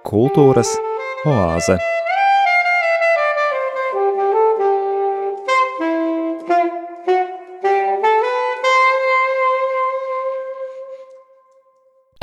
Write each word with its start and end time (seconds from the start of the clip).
Kultūras 0.00 0.70
oāze. 1.28 1.76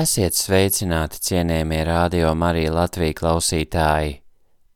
Esiet 0.02 0.34
sveicināti, 0.34 1.22
cienījamie 1.22 1.84
radio 1.86 2.34
Marija 2.34 2.74
Latvija 2.74 3.14
klausītāji! 3.14 4.26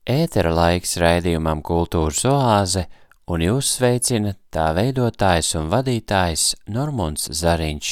Ētera 0.06 0.54
laiks 0.54 0.94
raidījumam 1.02 1.66
Kultūras 1.66 2.22
oāze, 2.30 2.86
un 3.26 3.50
jūs 3.50 3.80
sveicina 3.80 4.38
tā 4.52 4.72
veidotājs 4.78 5.54
un 5.60 5.70
vadītājs 5.72 6.46
Normunds 6.68 7.30
Zariņš. 7.40 7.92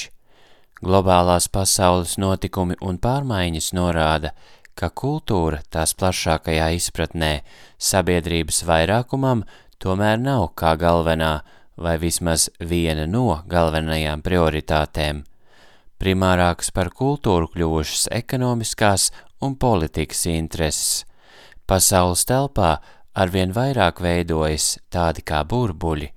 Globālās 0.83 1.49
pasaules 1.51 2.17
notikumi 2.21 2.77
un 2.81 2.99
pārmaiņas 3.03 3.71
norāda, 3.75 4.33
ka 4.75 4.91
kultūra 4.91 5.63
tās 5.71 5.95
plašākajā 5.99 6.69
izpratnē 6.77 7.33
sabiedrības 7.75 8.61
vairākumam 8.67 9.43
tomēr 9.79 10.19
nav 10.19 10.51
kā 10.59 10.75
galvenā 10.79 11.39
vai 11.79 11.97
vismaz 11.99 12.47
viena 12.59 13.07
no 13.07 13.41
galvenajām 13.47 14.23
prioritātēm 14.23 15.25
primārākas 15.99 16.71
par 16.75 16.89
kultūru 16.95 17.49
kļuvušas 17.53 18.07
ekonomiskās 18.15 19.09
un 19.43 19.55
politikas 19.59 20.23
intereses. 20.31 21.03
Pasaules 21.67 22.23
telpā 22.29 22.77
arvien 23.13 23.51
vairāk 23.53 23.99
veidojas 24.03 24.77
tādi 24.93 25.25
kā 25.25 25.43
burbuļi. 25.43 26.09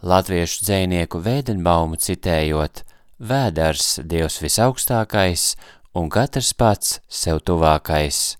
Latviešu 0.00 0.64
dzēnieku 0.64 1.20
Vēdenbaumu 1.20 1.98
citējot, 2.00 2.84
vēdars 3.20 4.00
Dievs 4.04 4.40
visaugstākais 4.40 5.54
un 5.94 6.08
katrs 6.08 6.54
pats 6.56 7.00
sev 7.08 7.42
tuvākais. 7.44 8.38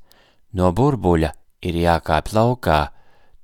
No 0.57 0.73
burbuļa 0.73 1.35
ir 1.61 1.77
jākāp 1.83 2.33
laukā, 2.33 2.81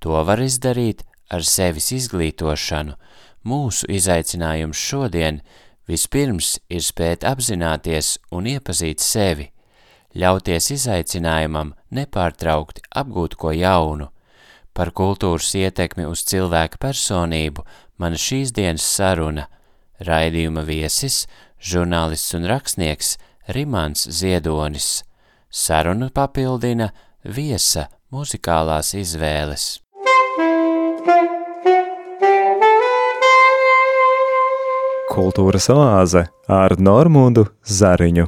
to 0.01 0.17
var 0.25 0.41
izdarīt 0.41 1.05
ar 1.29 1.45
sevis 1.45 1.93
izglītošanu. 1.93 2.97
Mūsu 3.47 3.87
izaicinājums 3.93 4.81
šodien– 4.81 5.41
Vispirms 5.87 6.57
ir 6.67 6.83
spēt 6.83 7.23
apzināties 7.23 8.17
un 8.35 8.49
iepazīt 8.51 8.99
sevi, 9.03 9.53
ļauties 10.19 10.73
izaicinājumam 10.75 11.77
nepārtraukti 11.95 12.83
apgūt 12.91 13.37
ko 13.39 13.53
jaunu. 13.55 14.09
Par 14.75 14.91
kultūras 14.91 15.53
ietekmi 15.55 16.09
uz 16.11 16.25
cilvēka 16.27 16.81
personību 16.83 17.63
mana 17.99 18.19
šīs 18.21 18.53
dienas 18.57 18.85
saruna, 18.85 19.47
raidījuma 20.05 20.65
viesis, 20.67 21.25
žurnālists 21.61 22.37
un 22.37 22.47
rakstnieks 22.51 23.17
Rimants 23.49 24.09
Ziedonis. 24.11 25.03
Sarunu 25.51 26.11
papildina 26.13 26.91
viesa 27.25 27.87
muzikālās 28.13 28.93
izvēles. 28.99 29.67
Kultūras 35.17 35.71
oāze 35.73 36.27
ar 36.53 36.75
Normundu 36.77 37.47
Zariņu. 37.65 38.27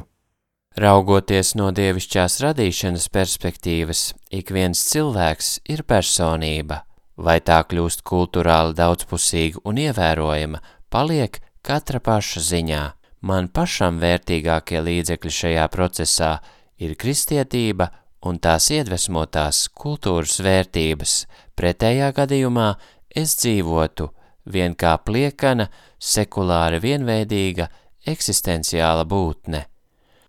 Raugoties 0.79 1.51
no 1.59 1.69
dievišķās 1.75 2.39
radīšanas 2.45 3.09
perspektīvas, 3.13 4.03
ik 4.31 4.49
viens 4.55 4.81
cilvēks 4.89 5.59
ir 5.69 5.83
personība, 5.83 6.79
vai 7.19 7.39
tā 7.43 7.59
kļūst 7.67 8.03
kulturāli 8.07 8.75
daudzpusīga 8.77 9.63
un 9.67 9.79
ievērojama, 9.83 10.61
paliek 10.89 11.39
katra 11.65 11.99
paša 12.03 12.43
ziņā. 12.51 12.83
Man 13.21 13.49
pašam 13.51 13.99
vērtīgākie 13.99 14.79
līdzekļi 14.79 15.33
šajā 15.39 15.65
procesā 15.73 16.37
ir 16.79 16.95
kristietība 16.95 17.89
un 18.23 18.39
tās 18.39 18.69
iedvesmotās 18.71 19.67
kultūras 19.75 20.39
vērtības, 20.43 21.15
pretējā 21.59 22.13
gadījumā 22.15 22.69
es 23.15 23.35
dzīvotu 23.41 24.09
vien 24.49 24.75
kā 24.75 24.95
pliekana, 25.03 25.67
sekulāri 25.99 26.79
vienveidīga, 26.83 27.67
eksistenciāla 28.07 29.05
būtne. 29.05 29.65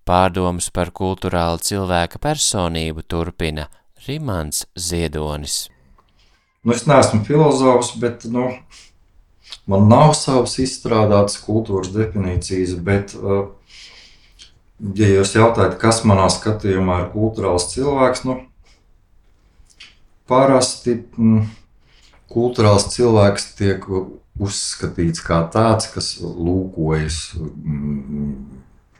Pārdomas 0.04 0.70
par 0.74 0.90
kulturālu 0.90 1.60
cilvēka 1.62 2.18
personību 2.18 3.06
turpina 3.06 3.68
Rimants 4.06 4.64
Ziedonis. 4.74 5.68
Nu, 6.62 6.74
es 6.76 6.84
neesmu 6.84 7.22
filozofs, 7.24 7.94
bet 7.96 8.26
nu, 8.28 8.50
man 9.70 9.86
nav 9.88 10.12
savas 10.18 10.58
izstrādātas 10.60 11.38
kultūras 11.40 11.88
definīcijas, 11.94 12.74
bet, 12.84 13.14
uh, 13.16 13.46
ja 14.98 15.08
jūs 15.08 15.32
jautājat, 15.38 15.78
kas 15.80 16.02
manā 16.04 16.26
skatījumā 16.28 16.98
ir 17.04 17.08
kultūrāls 17.14 17.70
cilvēks, 17.72 18.26
nu, 18.28 18.36
parasti 20.28 20.98
mm, 21.00 21.48
kultūrāls 22.30 22.90
cilvēks 22.92 23.48
tiek 23.56 23.88
uzskatīts 24.40 25.24
kā 25.24 25.40
tāds, 25.52 25.88
kas 25.94 26.12
lūkojas 26.20 27.22
mm, 27.40 28.36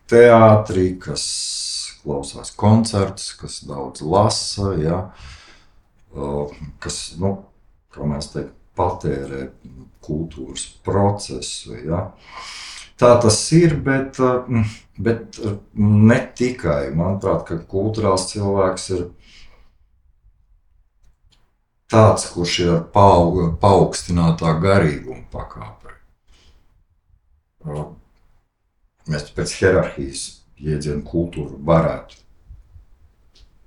teātrī, 0.09 0.95
kas 1.05 1.29
klausās 2.01 2.57
koncertus, 2.57 3.35
kas 3.37 3.61
daudz 3.69 4.01
lasa, 4.01 4.73
ja, 4.81 5.05
kas, 6.81 7.03
nu, 7.21 7.37
mēs 7.99 8.31
teikt, 8.35 8.55
patērē 8.79 9.49
kultūras 10.05 10.67
procesu. 10.85 11.75
Ja. 11.85 12.07
Tā 13.01 13.15
tas 13.23 13.39
ir, 13.57 13.77
bet, 13.81 14.19
bet 15.01 15.41
ne 15.75 16.19
tikai. 16.37 16.91
Manuprāt, 16.97 17.47
ka 17.49 17.59
kultūrāls 17.71 18.29
cilvēks 18.33 18.91
ir 18.97 19.07
tāds, 21.91 22.29
kurš 22.35 22.59
ir 22.65 22.75
ar 22.77 22.85
paauga, 22.95 23.51
paaugstinātā 23.63 24.55
garīguma 24.63 25.25
pakāpē. 25.33 25.97
Mēs 29.11 29.33
pēc 29.37 29.57
hierarhijas 29.59 30.27
jēdzienu 30.61 31.03
kultūru 31.09 31.59
varētu 31.67 32.21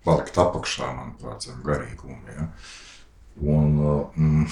palikt 0.06 0.38
apakšā, 0.40 0.90
manuprāt, 0.94 1.46
zem 1.48 1.62
garīguma. 1.66 2.22
Ja? 2.38 2.48
Un, 3.42 3.74
mm, 4.16 4.46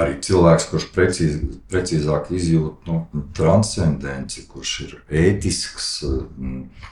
arī 0.00 0.16
cilvēks, 0.24 0.68
kurš 0.70 0.88
precīz, 0.94 1.36
precīzāk 1.70 2.32
izjūt 2.34 2.88
nu, 2.88 3.02
transcendenci, 3.36 4.46
kurš 4.50 4.74
ir 4.86 4.94
ētisks, 5.24 5.90
mm, 6.08 6.90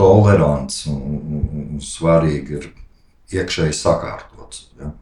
tolerants 0.00 0.86
un, 0.90 1.00
un, 1.18 1.48
un 1.74 1.84
svarīgi 1.84 2.58
ir 2.60 2.70
iekšēji 3.40 3.76
sakārtots. 3.76 4.66
Ja? 4.80 4.92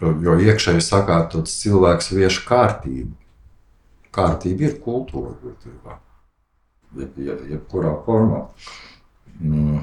Jo 0.00 0.36
iekšēji 0.40 0.84
sakārtots 0.84 1.58
cilvēks 1.62 2.12
vieš 2.12 2.42
kārtību. 2.48 3.14
Kārtība 4.16 4.68
ir 4.68 4.78
kultūra, 4.84 5.34
būtībā. 5.42 5.98
Jeb, 6.96 7.16
jeb, 7.20 7.42
jebkurā 7.50 7.92
formā. 8.06 8.46
Mm. 9.40 9.82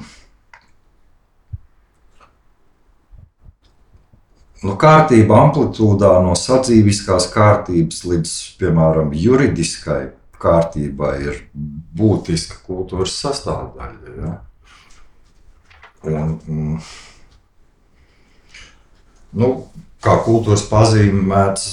Nu, 4.64 4.74
kārtība 4.80 5.36
amplitūdā 5.44 6.14
no 6.24 6.32
sadzīviskās 6.38 7.28
kārtības 7.34 8.04
līdz, 8.08 8.34
piemēram, 8.60 9.12
juridiskai 9.12 10.02
kārtībai 10.40 11.14
ir 11.24 11.40
būtiska 11.98 12.62
kultūras 12.66 13.16
sastāvdaļa. 13.20 14.14
Ja? 14.20 14.36
Un, 16.04 16.38
mm, 16.48 16.78
Nu, 19.34 19.48
kā 20.04 20.14
kultūras 20.22 20.62
pazīme 20.70 21.24
mēdz 21.26 21.64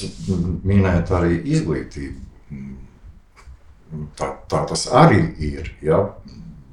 minēt 0.65 1.11
arī 1.13 1.37
izglītību. 1.53 2.21
Tā, 4.17 4.29
tā 4.49 4.61
tas 4.69 4.87
arī 4.97 5.21
ir. 5.51 5.69
Ja? 5.85 5.99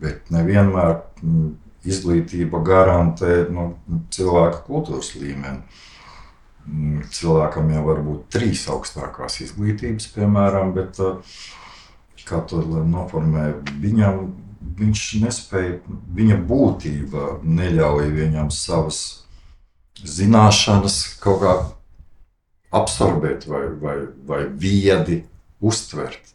Bet 0.01 0.31
nevienmēr 0.33 0.95
mm, 1.21 1.51
izglītība 1.89 2.63
garantē 2.65 3.43
nu, 3.53 3.73
cilvēka 4.15 4.63
kultūras 4.69 5.13
līmeni. 5.19 5.61
Mm, 6.69 7.07
cilvēkam 7.15 7.71
jau 7.73 7.85
var 7.87 8.03
būt 8.05 8.27
trīs 8.35 8.67
augstākās 8.69 9.41
izglītības, 9.47 10.11
piemēram, 10.13 10.75
bet 10.77 11.01
kā 12.29 12.43
to 12.45 12.61
noformē, 12.85 13.47
viņam 13.81 14.27
viņš 14.79 15.05
nespēja, 15.23 15.79
viņa 16.15 16.37
būtība 16.49 17.39
neļauj 17.47 18.11
viņam 18.15 18.51
savas 18.55 19.01
zināšanas 20.05 20.99
kaut 21.23 21.41
kā 21.43 21.55
absorbēt 22.79 23.47
vai, 23.49 23.65
vai, 23.81 23.97
vai 24.29 24.43
viedi 24.51 25.23
uztvert. 25.65 26.35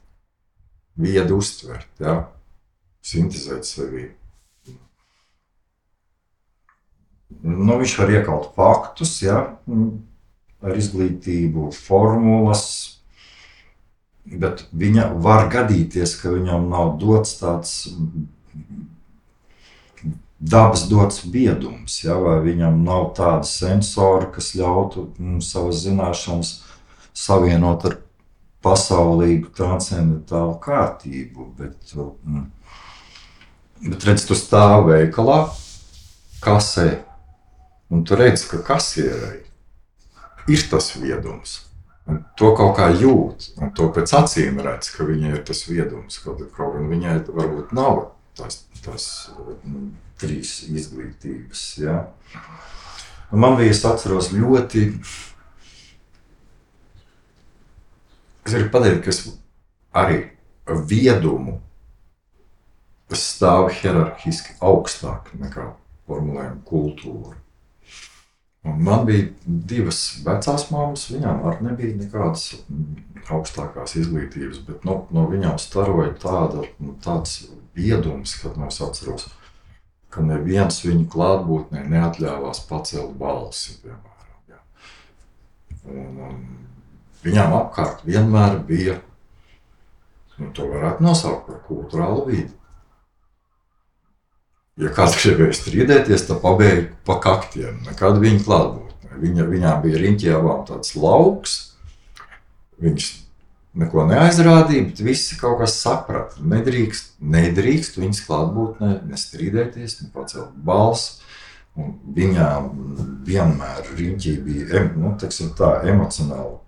Viedi 1.00 1.34
uztvert, 1.34 1.90
ja? 2.02 2.24
sintēzēt 3.04 3.68
sevi. 3.68 4.08
Nu, 7.44 7.76
viņš 7.80 7.96
var 8.00 8.14
iekalt 8.14 8.52
faktus, 8.56 9.18
ja? 9.26 9.42
Ar 10.64 10.78
izglītību, 10.80 11.70
formulas, 11.76 12.66
bet 14.24 14.66
viņa 14.72 15.10
var 15.24 15.50
gadīties, 15.52 16.16
ka 16.22 16.32
viņam 16.32 16.70
nav 16.72 16.96
dots 17.02 17.36
tāds 17.42 17.76
dabas 20.44 20.88
dots 20.90 21.24
biedums, 21.26 22.02
ja, 22.04 22.18
vai 22.20 22.40
viņam 22.44 22.82
nav 22.84 23.12
tāda 23.18 23.48
sensora, 23.48 24.28
kas 24.32 24.52
ļautu 24.60 25.08
mm, 25.16 25.40
savas 25.44 25.84
zināšanas 25.86 26.52
savienot 27.16 27.86
ar 27.88 27.96
pasaulīgu, 28.64 29.54
transcendentālu 29.56 30.58
kārtību. 30.64 31.48
Bet, 31.60 31.96
mm, 31.96 32.44
bet 33.88 34.10
redz, 34.10 34.28
tu 34.28 34.36
stāv 34.36 34.90
veikalā, 34.90 35.46
kasē, 36.44 36.90
un 37.94 38.04
tu 38.04 38.20
redz, 38.20 38.44
ka 38.52 38.60
kasierei 38.68 39.40
ir 39.40 39.53
tas 40.72 40.92
viedums. 41.00 41.62
Un 42.10 42.20
to 42.36 42.50
kaut 42.58 42.76
kā 42.76 42.90
jūt, 43.00 43.54
un 43.64 43.72
to 43.76 43.88
pēc 43.96 44.12
acīm 44.18 44.60
redz, 44.64 44.90
ka 44.92 45.06
viņai 45.08 45.38
ir 45.38 45.44
tas 45.48 45.64
viedums. 45.70 46.20
Kaut, 46.24 46.42
gan 46.58 46.90
viņai 46.92 47.20
varbūt 47.30 47.72
nav 47.76 48.10
tas, 48.36 48.64
tas 48.84 49.06
nu, 49.64 49.86
trīs 50.20 50.64
izglītības. 50.68 51.62
Ja? 51.84 52.02
Un 53.32 53.44
man 53.44 53.56
bija, 53.60 53.72
es 53.72 53.84
atceros, 53.88 54.34
ļoti. 54.36 54.88
Es 58.44 58.52
gribu 58.52 58.74
pateikt, 58.74 59.06
ka 59.06 59.14
es 59.14 59.22
arī 59.96 60.20
viedumu 60.90 61.62
stāvu 63.14 63.70
hierarhiski 63.78 64.56
augstāk 64.64 65.30
nekā 65.38 65.70
formulējuma 66.10 66.64
kultūra. 66.68 67.38
Un 68.64 68.80
man 68.84 69.04
bija 69.08 69.28
divas 69.46 70.00
vecās 70.24 70.70
māmas, 70.72 71.10
viņām 71.12 71.42
arī 71.50 71.66
nebija 71.68 71.96
nekādas 72.00 72.46
augstākās 73.34 73.98
izglītības, 74.00 74.62
bet 74.68 74.86
no, 74.88 75.02
no 75.12 75.26
viņām 75.28 75.58
staroja 75.60 76.14
tāda, 76.22 76.64
nu, 76.80 76.96
tāds 77.04 77.50
viedums, 77.76 78.38
kad 78.40 78.56
no 78.60 78.70
es 78.72 78.80
atceros, 78.84 79.28
ka 80.14 80.24
neviens 80.24 80.80
viņu 80.86 81.10
klātbūtnē 81.12 81.84
neatļāvās 81.92 82.64
pacelt 82.70 83.16
balsi. 83.20 83.76
Piemēram, 83.84 84.40
ja. 84.54 84.62
un, 85.92 86.20
un 86.30 86.42
viņām 87.26 87.56
apkārt 87.60 88.04
vienmēr 88.08 88.60
bija, 88.68 89.00
nu, 90.38 90.54
to 90.56 90.72
varētu 90.72 91.04
nosaukt 91.04 91.50
par 91.50 91.64
kultūrālu 91.68 92.28
vidi. 92.32 92.52
Ja 94.82 94.90
kāds 94.90 95.20
gribēja 95.22 95.54
strīdēties, 95.54 96.24
tad 96.26 96.40
pabeigta 96.42 96.96
pa 97.06 97.20
kaktiem, 97.22 97.84
nekad 97.86 98.18
viņa 98.22 98.42
klātbūtnē. 98.48 99.20
Viņa, 99.22 99.46
viņām 99.52 99.84
bija 99.84 100.00
riņķievām 100.02 100.64
tāds 100.66 100.96
lauks, 100.98 101.54
viņas 102.82 103.12
neko 103.78 104.08
neaizrādīja, 104.10 104.88
bet 104.90 105.04
visi 105.06 105.38
kaut 105.38 105.60
kas 105.62 105.78
saprata. 105.82 106.42
Nedrīkst, 106.42 107.16
nedrīkst 107.22 108.02
viņas 108.02 108.24
klātbūtnē 108.26 108.96
nestrīdēties, 109.12 110.00
ne 110.02 110.10
pacelt 110.14 110.58
balsi. 110.66 111.20
Un 111.78 111.96
viņām 112.14 112.68
vienmēr 113.26 113.88
riņķī 113.98 114.34
bija 114.46 114.84
nu, 114.94 115.16
tā, 115.58 115.72
emocionāla, 115.90 116.60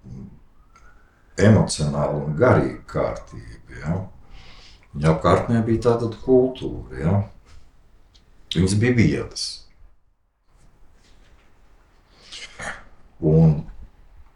emocionāla 1.37 2.23
un 2.23 2.37
garīga 2.37 2.81
kārtība. 2.89 3.81
Ja? 3.81 3.99
Viņa 4.95 5.11
apkārtnē 5.13 5.61
bija 5.65 5.89
tāda 5.89 6.09
kultūra. 6.25 7.01
Ja? 7.01 7.21
Viņas 8.55 8.75
bija 8.79 8.97
vietas. 8.97 9.45
Un 13.25 13.63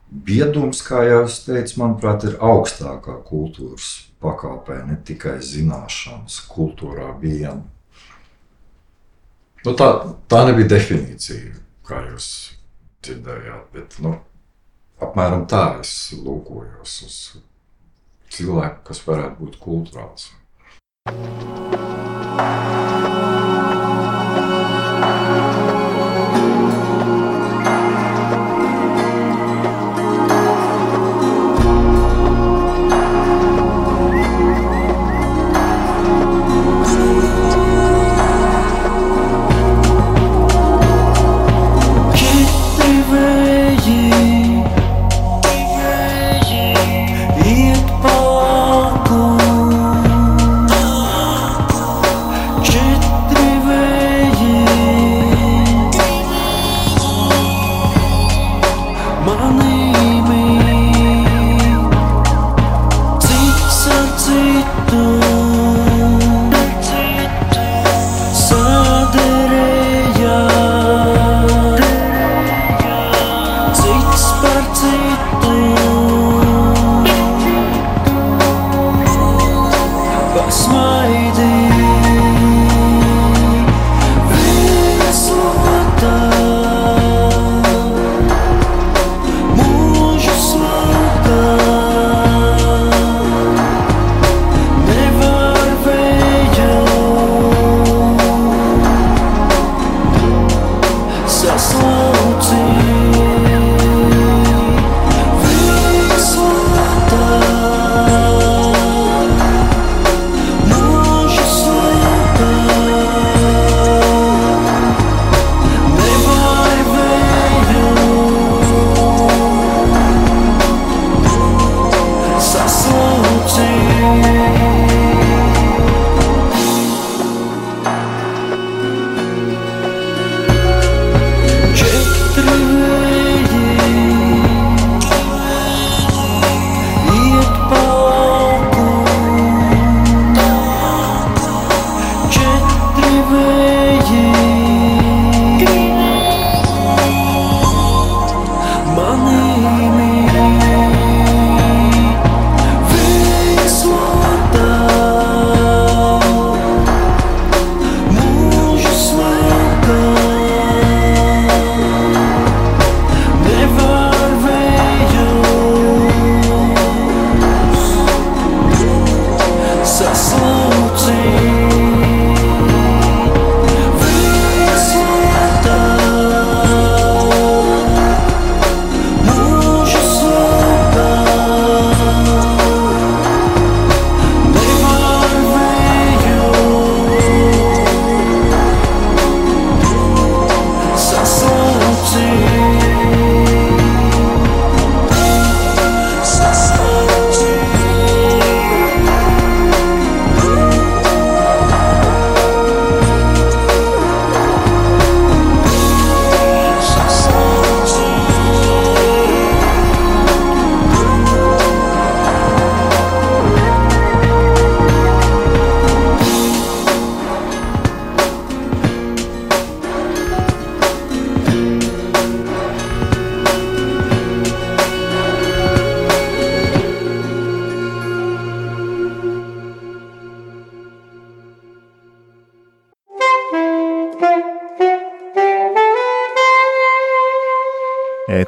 Biedums, 0.10 0.80
kā 0.81 1.04
jau 1.06 1.19
es 1.27 1.36
teicu, 1.45 1.75
manuprāt, 1.83 2.24
ir 2.25 2.39
augstākā 2.42 3.19
kultūras 3.27 3.89
pakāpē, 4.24 4.80
ne 4.88 4.95
tikai 5.06 5.36
zināšanas, 5.45 6.39
kultūrā 6.50 7.12
vien. 7.21 7.62
Nu, 9.68 9.75
tā, 9.77 9.89
tā 10.31 10.42
nebija 10.48 10.71
definīcija, 10.71 11.54
kā 11.86 12.01
jūs 12.07 12.31
dzirdējāt, 13.06 13.69
bet 13.75 14.00
nu, 14.01 14.16
apmēram 14.98 15.45
tā 15.51 15.63
es 15.83 15.94
lūkojos 16.18 16.98
uz 17.06 17.19
cilvēku, 18.33 18.81
kas 18.89 19.06
varētu 19.06 19.44
būt 19.44 19.62
kultūrāls. 19.62 20.31
Thank 21.11 21.33
you. 25.73 25.79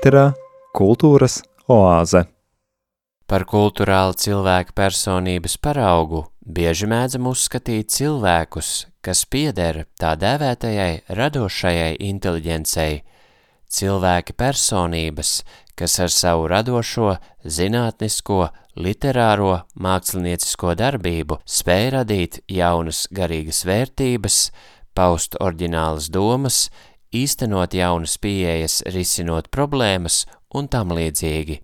Ēterā 0.01 0.31
kultūras 0.73 1.35
oāze. 1.69 2.23
Par 3.29 3.43
kultūrāli 3.45 4.17
cilvēka 4.17 4.73
personības 4.73 5.59
paraugu 5.61 6.23
bieži 6.41 6.89
mēdzam 6.89 7.27
uzskatīt 7.29 7.93
cilvēkus, 7.93 8.71
kas 9.05 9.21
pieder 9.29 9.83
tā 10.01 10.15
dēvētajai 10.17 11.03
radošajai 11.05 12.01
inteliģencei, 12.07 13.03
cilvēki 13.69 14.33
personības, 14.41 15.35
kas 15.77 15.99
ar 16.01 16.09
savu 16.09 16.49
radošo, 16.49 17.19
zinātnisko, 17.45 18.47
literāro, 18.81 19.59
māksliniecisko 19.77 20.73
darbību 20.81 21.43
spēj 21.45 21.89
radīt 21.99 22.41
jaunas 22.49 23.05
garīgas 23.13 23.61
vērtības, 23.69 24.45
paust 24.97 25.37
oriģinālas 25.37 26.09
domas, 26.09 26.71
īstenot 27.15 27.73
jaunas 27.75 28.17
pieejas, 28.21 28.81
risinot 28.93 29.49
problēmas 29.51 30.25
un 30.55 30.67
tam 30.71 30.93
līdzīgi. 30.95 31.59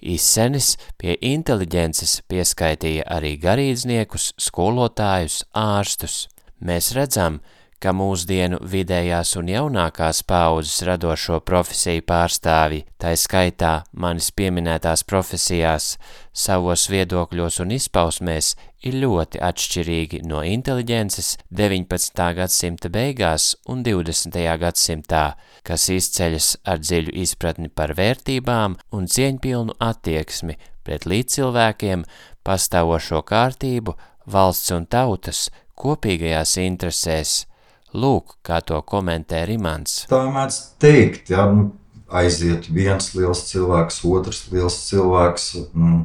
Izsenis 0.00 0.76
pie 0.96 1.16
inteliģences 1.20 2.22
pieskaitīja 2.28 3.04
arī 3.12 3.34
garīdzniekus, 3.40 4.32
skolotājus, 4.40 5.42
ārstus. 5.52 6.22
Mēs 6.60 6.94
redzam, 6.96 7.40
ka 7.40 7.59
mūsdienu 7.96 8.58
vidējās 8.60 9.30
un 9.40 9.48
jaunākās 9.48 10.18
paudzes 10.28 10.82
radošo 10.84 11.38
profesiju 11.48 12.04
pārstāvji, 12.04 12.82
tā 13.00 13.14
skaitā 13.16 13.70
manis 13.96 14.28
pieminētās 14.36 15.06
profesijās, 15.08 15.94
savos 16.36 16.84
viedokļos 16.92 17.56
un 17.64 17.72
izpausmēs 17.78 18.52
ir 18.84 19.00
ļoti 19.00 19.40
atšķirīgi 19.48 20.20
no 20.28 20.42
inteliģences 20.44 21.32
19. 21.48 22.28
gadsimta 22.36 22.92
beigās 22.92 23.54
un 23.64 23.80
20. 23.88 24.36
gadsimtā, 24.60 25.24
kas 25.64 25.88
izceļas 25.88 26.52
ar 26.68 26.84
dziļu 26.84 27.16
izpratni 27.24 27.72
par 27.72 27.96
vērtībām 27.96 28.76
un 28.92 29.08
cieņpilnu 29.08 29.80
attieksmi 29.80 30.60
pret 30.84 31.08
līdzcilvēkiem, 31.08 32.04
pastāvošo 32.44 33.24
kārtību, 33.24 33.96
valsts 34.28 34.76
un 34.76 34.84
tautas 34.84 35.48
kopīgajās 35.80 36.58
interesēs– 36.60 37.38
Lūk, 37.90 38.36
kā 38.46 38.60
to 38.62 38.78
komentē 38.86 39.42
Rimants. 39.48 40.04
Tā 40.10 40.22
mēdz 40.30 40.58
teikt, 40.82 41.32
ja 41.34 41.48
nu, 41.50 41.70
aiziet 42.06 42.68
viens 42.70 43.10
liels 43.16 43.42
cilvēks, 43.48 44.02
otrs 44.06 44.44
liels 44.52 44.76
cilvēks. 44.86 45.48
Mm, 45.74 46.04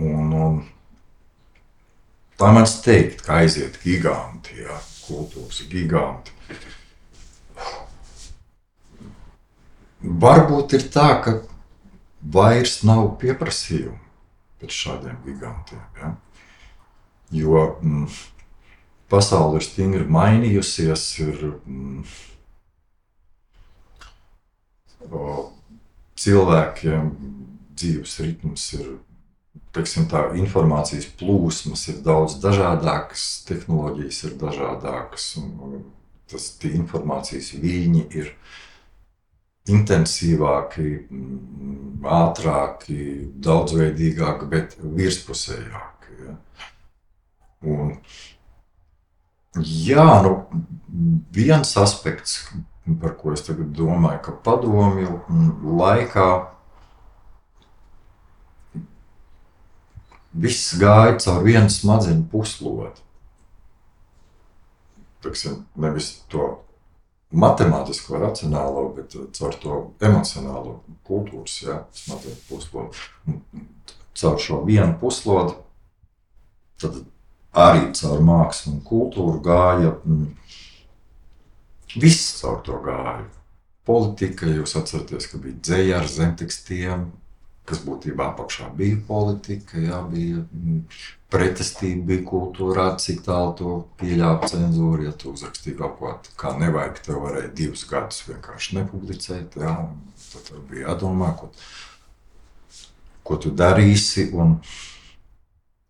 un, 0.00 0.32
un, 0.46 0.62
tā 2.40 2.52
mēdz 2.56 2.78
teikt, 2.86 3.26
ka 3.26 3.42
aiziet 3.42 3.76
giganti, 3.84 4.62
ja, 4.64 4.78
kultūras 5.04 5.60
giganti. 5.68 6.32
Varbūt 10.06 10.76
ir 10.78 10.86
tā, 10.92 11.08
ka 11.24 11.38
vairs 12.32 12.78
nav 12.86 13.16
pieprasījumu 13.20 13.98
pēc 14.60 14.72
šādiem 14.72 15.18
gigantiem. 15.24 15.82
Ja? 16.00 16.14
Jo 17.34 17.62
mm, 17.82 18.06
pasaule 19.12 19.60
ir 19.60 19.66
stingri 19.66 20.06
mainījusies. 20.10 21.04
Ir, 21.24 21.44
mm, 21.66 22.04
cilvēkiem 26.16 27.10
dzīves 27.76 28.20
ritms 28.24 28.70
ir. 28.78 28.94
Teiksim, 29.76 30.06
tā 30.08 30.22
informācijas 30.40 31.04
plūsmas 31.20 31.82
ir 31.92 31.98
daudz 32.04 32.38
dažādākas, 32.40 33.24
tehnoloģijas 33.44 34.22
ir 34.24 34.36
dažādākas, 34.40 35.26
un, 35.36 35.82
tas, 36.32 36.46
informācijas 36.64 37.50
viļņi 37.60 38.04
ir 38.16 38.30
intensīvāki, 39.68 40.86
mm, 41.10 42.06
ātrāki, 42.08 42.98
daudzveidīgāki, 43.44 44.48
bet 44.48 44.78
virspusējāki. 44.80 46.18
Ja? 46.24 46.38
Un, 47.66 47.92
Jā, 49.64 50.20
nu, 50.24 50.32
viens 51.32 51.70
aspekts, 51.80 52.42
par 53.00 53.16
ko 53.16 53.32
es 53.32 53.44
domāju, 53.46 54.20
ka 54.26 54.34
padomju 54.44 55.20
laikā 55.78 56.28
viss 60.36 60.76
gāja 60.76 61.16
caur 61.24 61.42
vienu 61.46 61.72
smadzeņu 61.72 62.26
puslodi. 62.32 63.00
Teksim, 65.24 65.64
nevis 65.80 66.12
to 66.30 66.50
matemātisko, 67.32 68.20
racionālo, 68.20 68.90
bet 68.94 69.16
caur 69.38 69.56
to 69.62 69.80
emocionālo 70.04 70.80
kultūras 71.08 71.56
ja, 71.64 71.80
smadzeņu 71.96 72.42
puslodi. 72.50 73.40
Caur 74.16 74.40
šo 74.40 74.62
vienu 74.68 74.92
puslodi 75.00 75.56
tad 76.80 77.00
arī 77.56 77.90
caur 77.96 78.22
mākslu 78.24 78.74
un 78.74 78.82
kultūru 78.86 79.40
gāja. 79.44 79.94
Viss 81.96 82.40
caur 82.42 82.60
to 82.66 82.80
gāja. 82.84 83.24
Politika, 83.86 84.48
jūs 84.50 84.74
atceraties, 84.76 85.28
ka 85.30 85.38
bija 85.38 85.60
dzēja 85.62 86.00
ar 86.00 86.08
zemtekstiem, 86.10 87.06
kas 87.66 87.82
būtībā 87.86 88.32
apakšā 88.32 88.68
bija 88.78 88.98
politika, 89.06 89.78
jā, 89.78 90.00
bija 90.10 90.42
mm, 90.42 90.80
pretestība, 91.32 92.04
bija 92.10 92.24
kultūrā, 92.28 92.86
cik 93.02 93.22
tālu 93.26 93.54
to 93.58 93.76
pieļāva 94.00 94.50
cenzūra. 94.50 95.06
Ja 95.08 95.14
tu 95.18 95.32
uzrakstīji 95.34 95.78
kaut 95.78 95.96
ko 96.00 96.12
kā 96.38 96.52
nevajag, 96.58 97.00
tev 97.06 97.22
varēja 97.24 97.52
divus 97.62 97.86
gadus 97.90 98.22
vienkārši 98.28 98.80
nepublicēt. 98.80 99.56
Jā, 99.62 99.76
tad 100.34 100.52
bija 100.70 100.90
jādomā, 100.90 101.32
ko, 101.38 101.50
ko 103.26 103.40
tu 103.42 103.54
darīsi. 103.54 104.28
Un, 104.34 104.58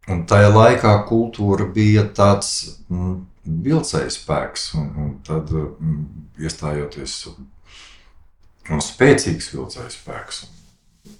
Un 0.06 0.22
tajā 0.30 0.52
laikā 0.54 0.92
kultūra 1.08 1.66
bija 1.74 2.04
tāds 2.14 2.50
mm, 2.86 3.16
vilcējs 3.66 4.20
spēks, 4.20 4.68
un, 4.78 4.90
un 5.02 5.14
tad 5.26 5.50
mm, 5.50 6.04
iestājoties 6.46 7.16
un 8.70 8.82
spēcīgs 8.82 9.50
vilcējs 9.54 9.98
spēks. 9.98 10.44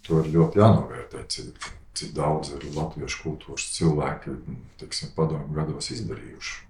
To 0.07 0.21
ir 0.23 0.31
ļoti 0.35 0.61
jānovērtē, 0.63 1.25
cik, 1.31 1.67
cik 1.99 2.15
daudz 2.15 2.53
ir 2.55 2.67
latviešu 2.77 3.23
kultūras 3.25 3.67
cilvēki, 3.75 4.35
teiksim, 4.81 5.13
padomju 5.19 5.55
gados 5.57 5.91
izdarījuši. 5.95 6.63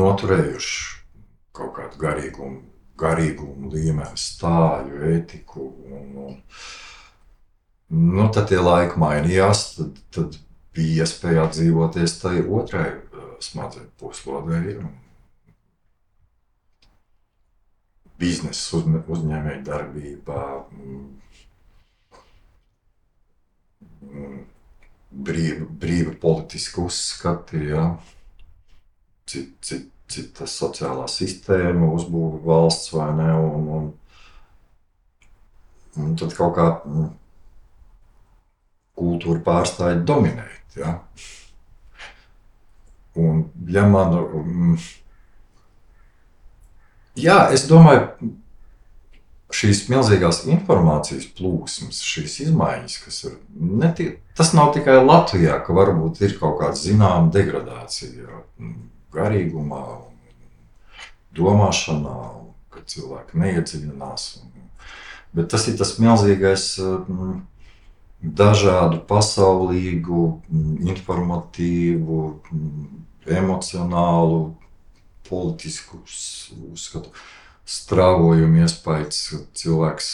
Noturējuši 0.00 0.80
kaut 1.56 1.74
kādu 1.76 2.00
garīgumu, 2.00 2.62
garīgumu 3.00 3.72
līmeni, 3.72 4.20
stāju, 4.20 5.00
ētiku 5.12 5.64
un, 5.92 6.08
un 6.26 6.40
Nu, 7.92 8.24
tad 8.32 8.46
tie 8.48 8.56
laiki 8.56 8.96
mainījās, 8.96 9.62
tad, 9.76 9.98
tad 10.16 10.36
bija 10.72 11.04
iespēja 11.04 11.42
atdzīvoties 11.44 12.14
tai 12.22 12.38
otrai 12.40 12.86
uh, 12.88 13.34
smadzeņu 13.44 13.90
puslodē. 14.00 14.60
Biznesa 18.22 18.78
uz, 18.78 18.88
uzņēmēja 19.12 19.60
darbībā, 19.68 20.46
mm, 20.72 21.04
mm, 24.08 24.42
brīva, 25.28 25.70
brīva 25.84 26.16
politiska 26.24 26.86
uzskati, 26.88 27.64
ja, 27.74 27.86
cik, 29.28 29.52
cik 30.08 30.36
tas 30.40 30.60
sociālā 30.64 31.10
sistēma 31.12 31.92
uzbūve 31.92 32.40
valsts 32.48 32.94
vai 32.96 33.12
ne. 33.20 33.32
Un, 33.36 33.72
un, 33.80 33.96
un 36.00 36.16
tad 36.16 36.32
kaut 36.38 36.56
kā 36.56 36.70
mm, 36.86 37.18
kultūra 38.98 39.40
pārstāja 39.44 40.00
dominēt. 40.06 40.76
Ja? 40.76 40.96
Un, 43.18 43.44
ja 43.68 43.84
man, 43.88 44.14
mm, 44.16 44.76
jā, 47.20 47.38
es 47.52 47.66
domāju, 47.68 48.32
šīs 49.52 49.84
milzīgās 49.92 50.42
informācijas 50.48 51.26
plūsmas, 51.36 52.00
šīs 52.06 52.38
izmaiņas, 52.46 52.94
kas 53.04 53.18
ir, 53.28 53.34
neti, 53.52 54.08
tas 54.38 54.54
nav 54.56 54.72
tikai 54.76 54.96
Latvijā, 55.02 55.58
ka 55.64 55.76
varbūt 55.76 56.22
ir 56.24 56.38
kaut 56.40 56.58
kāda 56.62 56.78
zināma 56.78 57.28
degradācija 57.34 58.40
mm, 58.40 58.78
garīgumā, 59.12 59.82
domāšanā, 61.36 62.16
ka 62.72 62.84
cilvēki 62.88 63.40
neiedziļinās. 63.44 64.26
Bet 65.36 65.48
tas 65.52 65.68
ir 65.68 65.76
tas 65.80 65.94
milzīgais 66.00 66.66
mm, 66.80 67.36
dažādu 68.22 69.00
pasaulīgu, 69.08 70.24
informatīvu, 70.86 72.18
emocionālu, 73.26 74.42
politisku 75.26 76.02
uzskatu, 76.70 77.10
strāvojumu 77.66 78.62
iespējas, 78.62 79.20
ka 79.30 79.40
cilvēks 79.58 80.12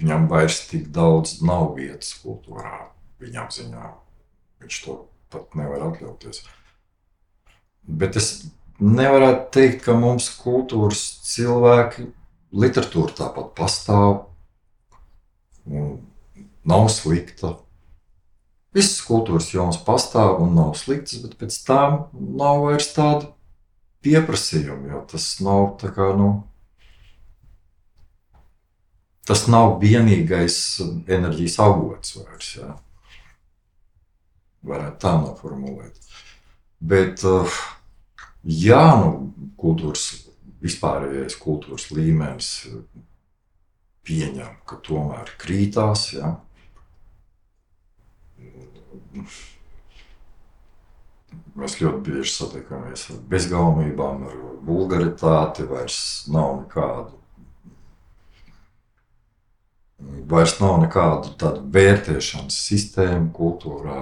viņam 0.00 0.28
vairs 0.30 0.62
tik 0.70 0.88
daudz 0.94 1.40
nav 1.44 1.74
vietas 1.76 2.14
kultūrā, 2.22 2.90
viņa 3.20 3.44
apziņā. 3.44 3.90
Viņš 4.60 4.80
to 4.84 4.96
pat 5.32 5.54
nevar 5.58 5.86
atļauties. 5.90 6.42
Bet 8.00 8.16
es 8.20 8.32
nevarētu 8.80 9.46
teikt, 9.54 9.84
ka 9.86 9.96
mums 9.98 10.28
kultūras 10.40 11.00
cilvēki, 11.30 12.10
literatūra 12.50 13.16
tāpat 13.22 13.54
pastāv. 13.56 14.24
Nav 16.70 16.86
slikta. 16.92 17.56
Visas 18.74 19.00
kultūras 19.02 19.50
jomas 19.50 19.80
pastāv 19.82 20.38
un 20.44 20.54
nav 20.54 20.76
sliktas, 20.78 21.18
bet 21.24 21.34
pēc 21.40 21.56
tam 21.66 22.04
nav 22.14 22.62
vairs 22.68 22.92
tāda 22.94 23.32
pieprasījuma, 24.04 24.92
jo 24.92 25.00
tas 25.10 25.26
nav 25.44 25.74
tā 25.80 25.90
kā, 25.96 26.12
nu, 26.16 26.28
tas 29.26 29.44
nav 29.50 29.76
vienīgais 29.82 30.60
enerģijas 31.10 31.58
avots 31.62 32.16
vairs. 32.20 32.52
Jā. 32.60 32.70
Varētu 34.70 35.02
tā 35.02 35.12
noformulēt. 35.18 36.10
Bet, 36.80 37.24
uh, 37.28 37.60
jā, 38.44 38.84
nu, 39.02 39.50
kultūras, 39.60 40.06
vispārējais 40.60 41.36
kultūras 41.40 41.88
līmenis 41.96 42.50
pieņem, 44.06 44.60
ka 44.68 44.78
tomēr 44.84 45.32
krītās. 45.40 46.10
Jā. 46.16 46.34
Mēs 51.58 51.78
ļoti 51.78 52.00
bieži 52.06 52.32
satiekamies 52.34 53.08
ar 53.12 53.22
bezgaumībām, 53.30 54.26
ar 54.26 54.36
vulgaritāti, 54.66 55.66
vairs 55.70 56.00
nav 56.30 56.62
nekādu 56.64 57.20
vairs 60.30 60.56
nav 60.60 60.78
nekādu 60.84 61.34
tādu 61.40 61.62
vērtēšanas 61.74 62.56
sistēmu 62.68 63.30
kultūrā, 63.36 63.98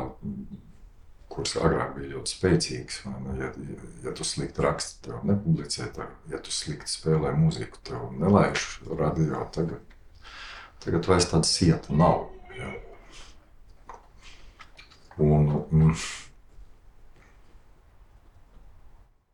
kuras 1.33 1.55
agrāk 1.59 1.95
bija 1.97 2.15
ļoti 2.17 2.35
spēcīgas. 2.35 3.01
Nu, 3.07 3.37
ja, 3.41 3.51
ja, 3.51 3.79
ja 4.07 4.15
tu 4.17 4.27
slikti 4.27 4.65
raksti, 4.65 5.01
tev 5.07 5.23
nepublicē, 5.29 5.89
tev, 5.95 6.11
ja 6.33 6.41
tu 6.43 6.55
slikti 6.55 6.91
spēlē 6.93 7.35
mūziku, 7.39 7.81
tev 7.87 8.11
nelaiž 8.19 8.67
radio. 8.99 9.45
Tagad, 9.55 9.97
tagad 10.85 11.11
vairs 11.11 11.31
tāda 11.33 11.49
sieta 11.49 11.95
nav. 11.95 12.29
Ja. 12.59 12.73
Un, 15.19 15.47
mm, 15.71 15.95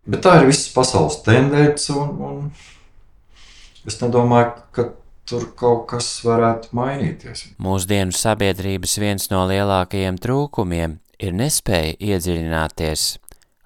bet 0.09 0.25
tā 0.25 0.39
ir 0.41 0.49
visas 0.49 0.71
pasaules 0.73 1.21
tendence, 1.27 1.93
un, 1.93 2.15
un 2.25 3.89
es 3.89 3.99
nedomāju, 4.01 4.55
ka 4.73 4.89
tur 5.29 5.49
kaut 5.57 5.87
kas 5.93 6.09
varētu 6.25 6.73
mainīties. 6.77 7.47
Mūsdienu 7.63 8.17
sabiedrības 8.17 8.99
viens 9.01 9.31
no 9.33 9.45
lielākajiem 9.49 10.21
trūkumiem 10.21 10.99
ir 11.21 11.37
nespēja 11.37 11.97
iedziļināties. 12.01 13.07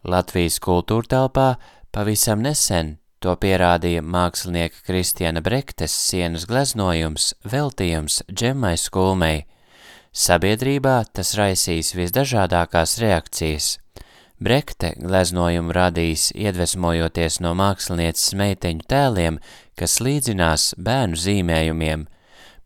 Latvijas 0.08 0.58
kultūra 0.62 1.10
telpā 1.14 1.48
pavisam 1.94 2.42
nesen 2.44 2.96
to 3.22 3.34
pierādīja 3.34 4.02
mākslinieka 4.06 4.84
Kristiana 4.86 5.42
Brektes 5.42 5.94
sienas 5.94 6.46
gleznojums 6.48 7.32
veltījums 7.42 8.22
Džemmai 8.30 8.76
Skulmei. 8.78 9.44
Sabiedrībā 10.18 11.04
tas 11.14 11.36
raisīs 11.38 11.94
visdažādākās 11.94 12.98
reakcijas– 13.02 13.76
Brekte 14.38 14.92
gleznojumu 15.02 15.74
radījis 15.74 16.28
iedvesmojoties 16.38 17.40
no 17.42 17.56
mākslinieces 17.58 18.36
meiteņu 18.38 18.84
tēliem, 18.86 19.40
kas 19.74 19.96
līdzinās 19.98 20.76
bērnu 20.78 21.18
zīmējumiem. 21.18 22.04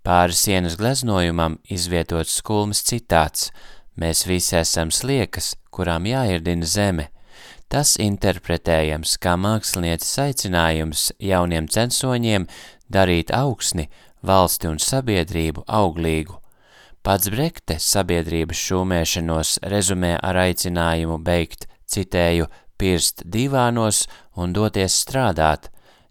Pāri 0.05 0.37
sienas 0.37 0.77
gleznojumam 0.77 1.57
izvietots 1.73 2.35
skulmas 2.43 2.83
citāts 2.85 3.49
Mēs 3.97 4.25
visi 4.25 4.57
esam 4.57 4.89
sliekas, 4.93 5.53
kurām 5.71 6.07
jāirdina 6.09 6.69
zeme. 6.69 7.09
Tas 7.69 7.95
interpretējams 8.01 9.19
kā 9.21 9.37
mākslinieces 9.41 10.13
aicinājums 10.27 11.11
jauniem 11.21 11.69
censoņiem 11.73 12.49
darīt 12.93 13.33
augsni, 13.37 13.89
valsti 14.25 14.69
un 14.73 14.81
sabiedrību 14.81 15.65
auglīgu. 15.69 16.42
Pats 17.03 17.27
Brekte 17.35 17.81
sabiedrības 17.83 18.61
šūmēšanos 18.63 19.57
rezumē 19.73 20.13
ar 20.23 20.37
aicinājumu 20.45 21.17
beigt, 21.27 21.65
citēju, 21.91 22.45
pirst 22.79 23.25
divānos 23.27 24.05
un 24.39 24.53
doties 24.55 25.01
strādāt. 25.03 25.67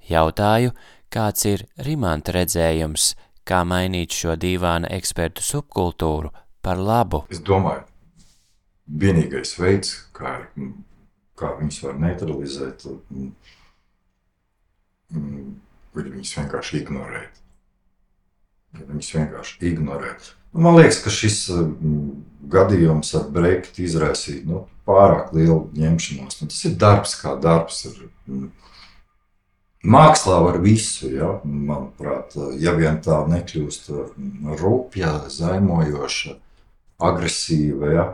Jautāju, 0.10 0.74
kāds 1.08 1.46
ir 1.48 1.64
Rimanta 1.88 2.36
redzējums, 2.36 3.14
kā 3.48 3.62
mainīt 3.64 4.12
šo 4.18 4.36
divāna 4.36 4.92
ekspertu 4.92 5.46
subkultūru 5.48 6.34
par 6.60 6.76
labu. 6.76 7.24
Es 7.32 7.40
domāju, 7.40 7.88
vienīgais 9.06 9.56
veids, 9.64 9.94
kā, 10.12 10.36
kā 11.40 11.54
viņus 11.62 11.80
var 11.88 12.04
neutralizēt, 12.04 12.84
ir 15.16 16.12
viņus 16.12 16.36
vienkārši 16.42 16.84
ignorēt. 16.84 17.42
Viņus 18.84 19.16
vienkārši 19.22 19.68
ignorēt. 19.72 20.34
Man 20.54 20.76
liekas, 20.76 21.00
ka 21.04 21.12
šis 21.14 21.46
mm, 21.54 22.08
gadījums 22.52 23.14
ar 23.16 23.30
Breikitu 23.32 23.86
izraisīja 23.86 24.44
nu, 24.50 24.66
pārāk 24.88 25.32
lielu 25.36 25.70
ņemšanos. 25.78 26.42
Nu, 26.42 26.50
tas 26.52 26.66
ir 26.68 26.76
darbs, 26.80 27.16
kā 27.22 27.38
darbs. 27.40 27.86
Ir, 27.88 28.10
mm, 28.28 28.50
mākslā 29.96 30.42
var 30.44 30.60
visu, 30.64 31.08
ja? 31.14 31.38
manuprāt, 31.46 32.36
ja 32.60 32.76
vien 32.76 33.00
tā 33.04 33.22
nekļūst 33.32 33.92
mm, 33.96 34.52
rupja, 34.60 35.16
zaimojoša, 35.32 36.36
agresīva. 37.12 37.96
Ja? 37.96 38.06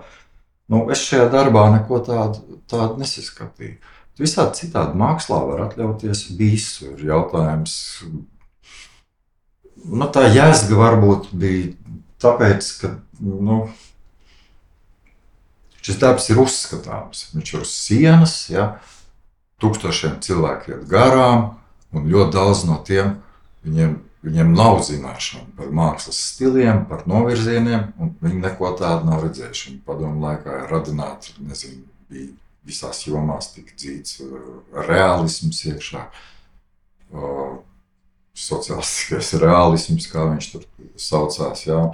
Nu, 0.70 0.86
es 0.94 1.08
šajā 1.08 1.32
darbā 1.34 1.68
neko 1.74 2.04
tādu, 2.06 2.62
tādu 2.70 3.02
nesaskatīju. 3.02 3.80
Visādi 4.18 4.64
citādi 4.64 4.98
mākslā 4.98 5.42
var 5.46 5.68
atļauties 5.68 6.24
visu. 6.38 6.92
Ir 6.94 7.04
jautājums, 7.12 7.76
nu, 9.86 10.08
tā 10.14 10.26
jēzga 10.34 10.80
varbūt 10.80 11.30
bija 11.38 11.74
tāpēc, 12.24 12.70
ka 12.82 12.94
nu, 13.22 13.60
šis 15.82 16.00
darbs 16.02 16.30
ir 16.32 16.42
uzskatāms. 16.42 17.28
Viņš 17.36 17.54
ir 17.54 17.64
uz 17.64 17.74
sienas, 17.74 18.36
ja, 18.52 18.68
tūkstošiem 19.64 20.20
cilvēku 20.26 20.76
iet 20.76 20.84
garām, 20.90 21.56
un 21.96 22.10
ļoti 22.12 22.36
daudz 22.36 22.66
no 22.70 22.80
tiem 22.86 23.16
viņiem, 23.66 23.96
viņiem 24.28 24.52
nav 24.58 24.82
zināšanu 24.86 25.54
par 25.58 25.72
mākslas 25.74 26.20
stiliem, 26.34 26.84
par 26.90 27.06
novirzieniem, 27.10 27.92
un 28.02 28.14
viņi 28.24 28.44
neko 28.44 28.74
tādu 28.80 29.10
nav 29.10 29.24
redzējuši. 29.26 29.72
Viņi 29.72 29.82
padomu 29.88 30.26
laikā 30.26 30.64
ir 30.64 30.74
radināti, 30.74 31.38
nezinu, 31.48 31.86
bija 32.12 32.34
visās 32.68 33.06
jomās 33.08 33.54
tik 33.54 33.72
dzīts 33.78 34.20
uh, 34.26 34.38
realisms 34.90 35.64
iekšā. 35.72 36.04
Sociālistiskais 38.38 39.32
realisms, 39.42 40.06
kā 40.12 40.28
viņš 40.30 40.50
tur 40.54 40.68
saucās. 41.00 41.64
Jā. 41.66 41.88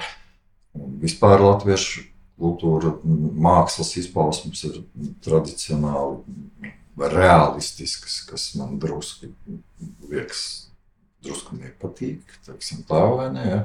Un 0.76 0.98
vispār 1.00 1.40
latviešu 1.40 2.04
kultūra, 2.40 2.96
mākslas 3.04 3.94
izpausmes 4.02 4.64
ir 4.68 4.82
tradicionāli 5.24 6.74
realistiskas, 6.98 8.20
kas 8.28 8.50
man 8.60 8.76
drusku 8.82 9.32
liekas, 10.10 10.44
drusku 11.24 11.58
nepatīk. 11.62 12.22
Teiksim, 12.46 12.84
tā 12.90 13.06
vai 13.16 13.30
ne? 13.34 13.48
Ja? 13.48 13.62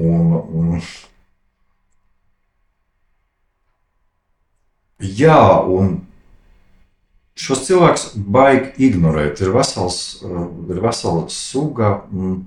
Un, 0.00 0.32
un, 0.56 0.78
jā, 4.98 5.42
un 5.68 5.98
Šos 7.40 7.62
cilvēkus 7.64 8.06
baigi 8.16 8.74
ignorēt. 8.90 9.40
Ir 9.40 9.54
vesels, 9.54 10.00
ir 10.24 10.80
vesela 10.84 11.24
suga. 11.32 11.94
Mm, 12.12 12.42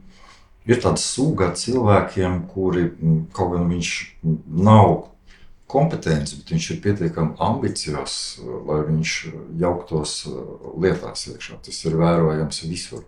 ir 0.70 0.84
tāda 0.84 1.02
suga 1.02 1.50
cilvēkiem, 1.58 2.44
kuri 2.52 2.86
mm, 2.92 3.18
kaut 3.36 3.56
gan 3.56 3.66
viņš 3.72 3.94
nav 4.70 4.94
kompetents, 5.74 6.36
bet 6.38 6.54
viņš 6.54 6.70
ir 6.76 6.82
pietiekami 6.84 7.34
ambiciozs, 7.42 8.40
lai 8.68 8.84
viņš 8.92 9.16
jauktos 9.64 10.16
eh, 10.30 10.40
lietās 10.86 11.28
iekšā. 11.32 11.60
Tas 11.66 11.84
ir 11.88 11.98
vērojams 11.98 12.64
visur. 12.68 13.06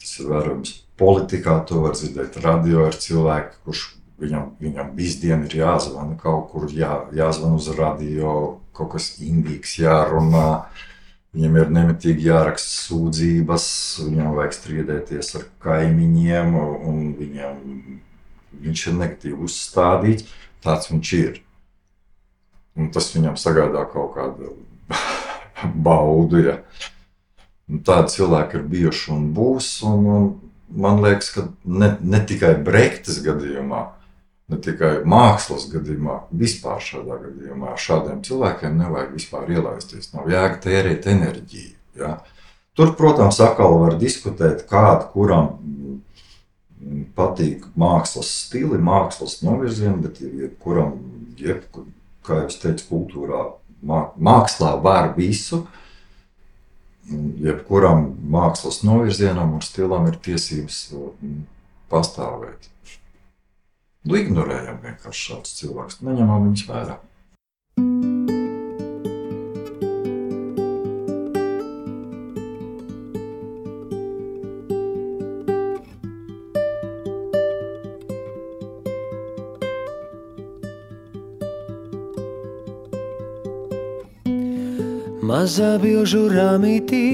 Tas 0.00 0.12
ir 0.20 0.30
vērojams 0.30 0.74
politikā, 1.00 1.58
to 1.66 1.82
var 1.82 1.96
dzirdēt. 1.98 2.38
Radio 2.44 2.86
ir 2.86 2.98
cilvēki, 3.02 3.62
kurš 3.66 3.86
viņam, 4.20 4.50
viņam 4.60 4.92
visdien 4.96 5.44
ir 5.46 5.56
jāzvana 5.60 6.16
kaut 6.20 6.50
kur, 6.52 6.68
jā, 6.72 7.06
jāzvana 7.16 7.58
uz 7.58 7.68
radio, 7.76 8.58
kaut 8.76 8.94
kas 8.96 9.16
indīgs 9.24 9.78
jārunā. 9.80 10.66
Viņam 11.36 11.56
ir 11.60 11.72
nemitīgi 11.74 12.30
jāraksta 12.30 12.86
sūdzības, 12.86 13.66
viņam 14.06 14.36
vajag 14.38 14.54
strīdēties 14.56 15.34
ar 15.36 15.42
kaimiņiem, 15.60 16.54
un 16.56 17.02
viņam, 17.18 17.58
viņš 18.62 18.84
ir 18.86 18.96
negatīvi 19.02 19.44
uzstādīts. 19.44 20.30
Tāds 20.64 20.88
viņš 20.90 21.12
ir. 21.18 21.42
Un 22.76 22.88
tas 22.92 23.10
viņam 23.12 23.36
sagādā 23.40 23.84
kaut 23.92 24.16
kādu 24.16 24.54
baudu. 25.86 26.40
Ja. 26.40 26.56
Tādi 27.66 28.16
cilvēki 28.16 28.60
ir 28.60 28.66
bijuši 28.72 29.12
un 29.12 29.28
būs. 29.36 29.70
Un, 29.88 30.08
un 30.16 30.26
man 30.72 31.04
liekas, 31.04 31.30
ka 31.36 31.46
ne, 31.64 31.92
ne 32.00 32.22
tikai 32.26 32.54
Brektas 32.64 33.20
gadījumā, 33.24 33.84
ne 34.52 34.58
tikai 34.62 34.92
mākslas 35.08 35.66
gadījumā, 35.72 36.20
vispār 36.30 36.82
šādā 36.82 37.18
gadījumā 37.24 37.74
šādiem 37.80 38.22
cilvēkiem 38.26 38.78
nevajag 38.78 39.14
vispār 39.16 39.52
ielaisties. 39.56 40.12
Nav 40.14 40.30
jēga 40.30 40.60
tērēt 40.68 41.08
enerģiju. 41.10 41.74
Ja? 41.98 42.16
Tur, 42.76 42.92
protams, 42.98 43.40
atkal 43.42 43.78
var 43.80 43.96
diskutēt, 43.98 44.66
kāda 44.70 45.08
kuram 45.14 45.54
patīk 47.16 47.64
mākslas 47.78 48.28
stili, 48.44 48.78
mākslas 48.78 49.40
novirzieni, 49.42 50.02
bet 50.04 50.20
jebkuram, 50.22 50.98
jeb, 51.40 51.64
kā 52.26 52.42
jau 52.44 52.52
teicu, 52.62 52.86
kultūrā, 52.90 53.42
mākslā 53.82 54.76
var 54.82 55.12
visu. 55.16 55.64
Jebkuram 57.40 58.08
mākslas 58.34 58.82
novirzienam 58.86 59.54
un 59.56 59.62
stilam 59.62 60.08
ir 60.10 60.18
tiesības 60.22 60.80
pastāvēt. 61.90 62.70
Nu, 64.06 64.14
ignorējam 64.14 64.76
vienkārši 64.84 65.22
šādus 65.32 65.54
cilvēkus, 65.58 65.96
neņemam 66.06 66.44
viņus 66.46 66.66
vērā. 66.70 66.94
Mazā 85.26 85.72
bilžu 85.82 86.28
rāmītī, 86.30 87.06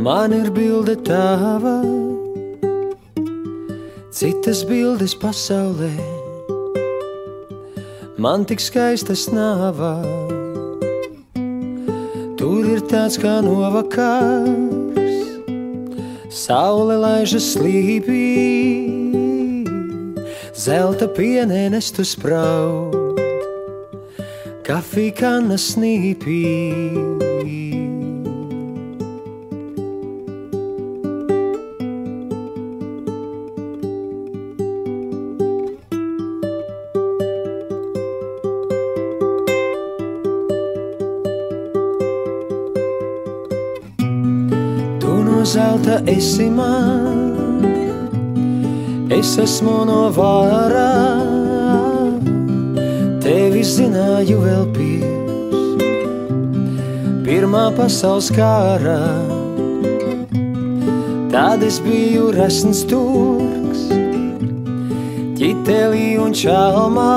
man 0.00 0.32
ir 0.32 0.48
bilde 0.56 0.96
tava 1.04 1.76
citas 4.22 4.60
bildes 4.62 5.16
pasaulē, 5.18 5.90
man 8.22 8.44
tik 8.46 8.60
skaistas 8.62 9.24
nāvā. 9.34 9.96
Tur 12.38 12.68
ir 12.70 12.84
tāds 12.86 13.18
kā 13.18 13.40
novakars, 13.42 15.18
saule 16.30 17.00
laižas 17.02 17.50
slīpī, 17.56 18.22
zelta 20.54 21.10
pienēnes 21.18 21.90
tu 21.90 22.06
spraud, 22.06 23.18
kafija 24.62 25.18
kanna 25.18 25.58
snīpī. 25.58 27.31
Esi 46.06 46.48
man, 46.50 47.62
es 49.12 49.36
esmu 49.38 49.82
no 49.88 50.02
vārā, 50.16 50.90
tevi 53.22 53.62
zināju 53.66 54.40
vēl 54.46 54.66
pirms 54.76 55.12
pirmā 57.32 57.70
pasaules 57.76 58.28
kārā. 58.34 59.00
Tad 61.32 61.62
es 61.64 61.78
biju 61.80 62.26
resns 62.36 62.82
turks, 62.90 63.86
ķitelī 65.38 66.18
un 66.20 66.36
čalmā, 66.36 67.14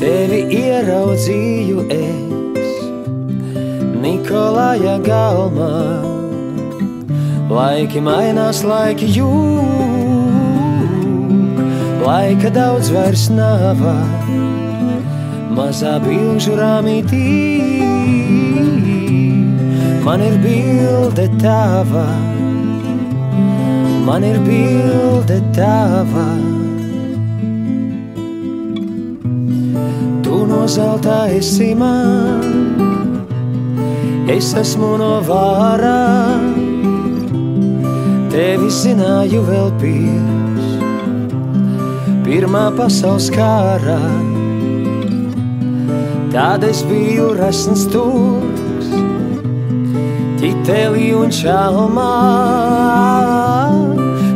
tevi 0.00 0.40
ieraudzīju 0.62 1.86
es. 1.98 2.72
Nikolāja 4.00 4.96
galmā. 5.04 6.13
Laiki 7.44 8.00
mainās, 8.00 8.62
laiki 8.64 9.04
jūg, 9.12 10.94
laika 12.00 12.48
daudz 12.54 12.88
vairs 12.94 13.28
nav. 13.28 13.82
Mazā 15.54 15.98
bilžu 16.02 16.56
rāmītī, 16.58 17.20
man 20.06 20.24
ir 20.24 20.40
bilde 20.40 21.28
tava, 21.42 22.08
man 24.08 24.24
ir 24.24 24.40
bilde 24.48 25.38
tava. 25.54 26.26
Tu 30.24 30.44
no 30.48 30.64
zelta 30.66 31.28
esi 31.28 31.74
man. 31.76 32.42
Es 34.32 34.54
esmu 34.56 34.94
no 34.96 35.20
vārā, 35.28 36.63
tevi 38.34 38.66
zināju 38.66 39.44
vēl 39.46 39.68
pirms 39.78 40.70
pirmā 42.24 42.64
pasaules 42.74 43.28
kārā. 43.30 44.00
Tad 46.34 46.64
es 46.66 46.80
biju 46.88 47.28
resns 47.38 47.84
turks, 47.92 48.88
ķitelī 50.40 51.12
un 51.14 51.30
čalmā, 51.36 52.08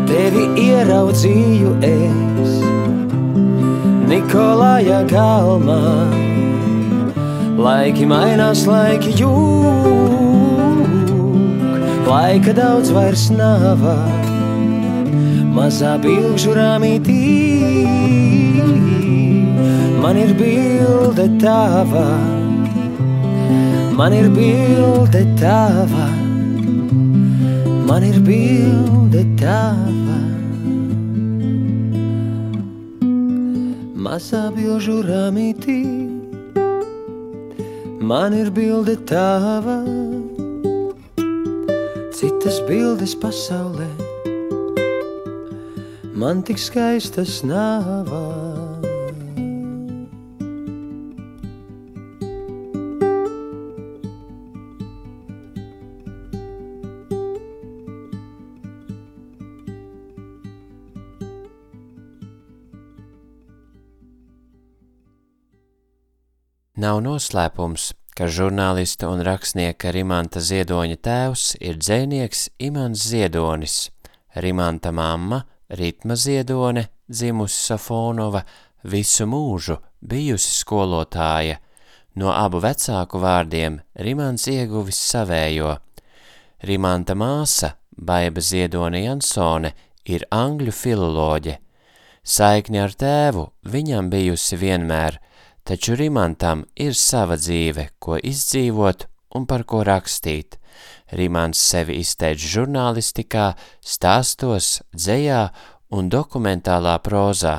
tevi 0.06 0.46
ieraudzīju 0.68 1.74
es 1.90 2.54
Nikolāja 4.08 5.02
galmā. 5.10 5.82
Laiki 7.58 8.06
mainās, 8.06 8.62
laiki 8.70 9.16
jūg, 9.18 10.27
laika 12.08 12.52
daudz 12.56 12.90
vairs 12.96 13.28
nav. 13.30 13.82
Mazā 15.56 15.96
bilžu 16.00 16.54
rāmītī, 16.56 17.18
man 20.02 20.20
ir 20.20 20.32
bilde 20.38 21.26
tava, 21.42 22.06
man 23.98 24.14
ir 24.14 24.28
bilde 24.36 25.24
tava, 25.40 26.08
man 27.88 28.06
ir 28.10 28.20
bilde 28.28 29.24
tava. 29.42 30.20
Mazā 34.08 34.46
bilžu 34.54 35.02
rāmītī. 35.04 35.80
Man 38.08 38.32
ir 38.32 38.48
bilde 38.56 38.94
tava, 39.04 39.82
citas 42.18 42.56
bildes 42.66 43.12
pasaulē, 43.14 43.86
man 46.18 46.42
tik 46.42 46.58
skaistas 46.58 47.44
nāvā. 47.46 48.24
Nav 66.78 66.98
noslēpums, 67.02 67.92
ka 68.18 68.26
žurnālista 68.26 69.06
un 69.06 69.20
rakstnieka 69.22 69.92
Rimanta 69.94 70.40
Ziedoņa 70.42 70.96
tēvs 71.06 71.42
ir 71.62 71.76
dzēnieks 71.78 72.48
Imants 72.66 73.04
Ziedonis, 73.12 73.76
Rimanta 74.34 74.90
mamma 74.90 75.44
Ritma 75.70 76.16
Ziedone, 76.18 76.88
dzimusi 77.06 77.60
Safonova, 77.68 78.42
visu 78.82 79.28
mūžu 79.30 79.76
bijusi 80.02 80.50
skolotāja. 80.56 81.60
No 82.18 82.32
abu 82.34 82.58
vecāku 82.64 83.20
vārdiem 83.22 83.78
Rimants 83.94 84.48
ieguvis 84.50 84.98
savējo. 85.12 85.76
Rimanta 86.66 87.14
māsa, 87.14 87.76
Baiba 87.94 88.42
Ziedone 88.42 89.04
Jansone, 89.04 89.76
ir 90.10 90.26
angļu 90.34 90.74
filoloģe. 90.74 91.60
Saikni 92.26 92.82
ar 92.82 92.98
tēvu 92.98 93.46
viņam 93.62 94.10
bijusi 94.10 94.58
vienmēr– 94.58 95.22
taču 95.68 95.96
Rimantam 96.00 96.64
ir 96.80 96.96
sava 96.96 97.36
dzīve, 97.36 97.90
ko 98.00 98.16
izdzīvot 98.16 99.04
un 99.36 99.44
par 99.46 99.66
ko 99.68 99.82
rakstīt. 99.84 100.56
Rimants 101.12 101.60
sevi 101.60 101.98
izteic 102.00 102.40
žurnālistikā, 102.40 103.50
stāstos, 103.80 104.78
dzējā 104.96 105.42
un 105.92 106.08
dokumentālā 106.12 106.96
prozā. 107.04 107.58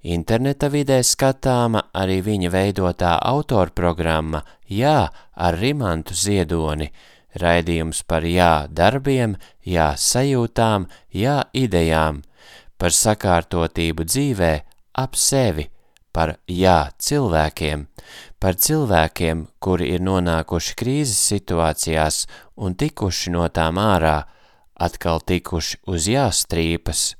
Interneta 0.00 0.70
vidē 0.72 1.02
skatāma 1.04 1.82
arī 1.92 2.20
viņa 2.24 2.50
veidotā 2.54 3.18
autorprogramma 3.20 4.40
Jā 4.70 5.10
ar 5.34 5.56
Rimantu 5.58 6.14
Ziedoni, 6.14 6.86
raidījums 7.42 8.04
par 8.06 8.22
jā 8.22 8.68
darbiem, 8.70 9.34
jā 9.66 9.92
sajūtām, 9.98 10.86
jā 11.10 11.42
idejām. 11.52 12.22
par 12.80 12.94
sakārtotību 12.96 14.04
dzīvē 14.08 14.52
ap 14.96 15.16
sevi, 15.16 15.66
par 16.12 16.36
jā 16.50 16.90
cilvēkiem, 16.98 17.86
par 18.42 18.58
cilvēkiem, 18.58 19.46
kuri 19.62 19.92
ir 19.94 20.04
nonākuši 20.04 20.76
krīzes 20.80 21.22
situācijās 21.32 22.26
un 22.56 22.74
tikuši 22.74 23.30
no 23.36 23.46
tām 23.48 23.78
ārā, 23.80 24.24
atkal 24.80 25.20
tikuši 25.20 25.76
uz 25.92 26.08
jāstrīpas, 26.08 27.14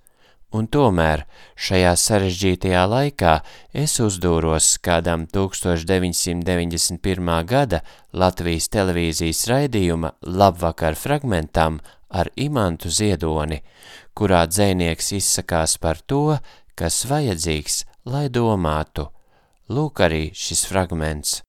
un 0.56 0.66
tomēr 0.66 1.26
šajā 1.60 1.92
sarežģītajā 2.04 2.84
laikā 2.90 3.34
es 3.84 4.00
uzdūros 4.02 4.72
kādam 4.82 5.26
1991. 5.30 7.44
gada 7.46 7.82
Latvijas 8.12 8.68
televīzijas 8.72 9.46
raidījuma 9.50 10.12
Labvakar 10.26 10.94
fragmentam 10.98 11.80
ar 12.10 12.32
Imantu 12.34 12.90
Ziedoni, 12.90 13.62
kurā 14.18 14.46
dzēnieks 14.50 15.12
izsakās 15.20 15.78
par 15.78 16.02
to, 16.02 16.38
kas 16.74 17.04
vajadzīgs, 17.06 17.84
lai 18.10 18.26
domātu. 18.32 19.06
Lūk 19.70 20.02
arī 20.02 20.30
šis 20.34 20.64
fragments. 20.66 21.40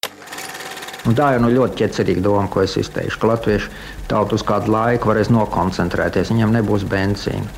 Un 1.09 1.15
tā 1.17 1.31
ir 1.33 1.41
nu, 1.41 1.49
ļoti 1.49 1.79
ķecerīga 1.79 2.21
doma, 2.21 2.45
ko 2.53 2.61
es 2.61 2.75
izteikšu. 2.77 3.17
Ka 3.23 3.31
latvieši 3.31 3.71
tautu 4.11 4.37
uz 4.37 4.43
kādu 4.45 4.69
laiku 4.75 5.09
varēs 5.09 5.31
nokoncentrēties, 5.33 6.29
viņam 6.29 6.53
nebūs 6.59 6.85
benzīna. 6.91 7.49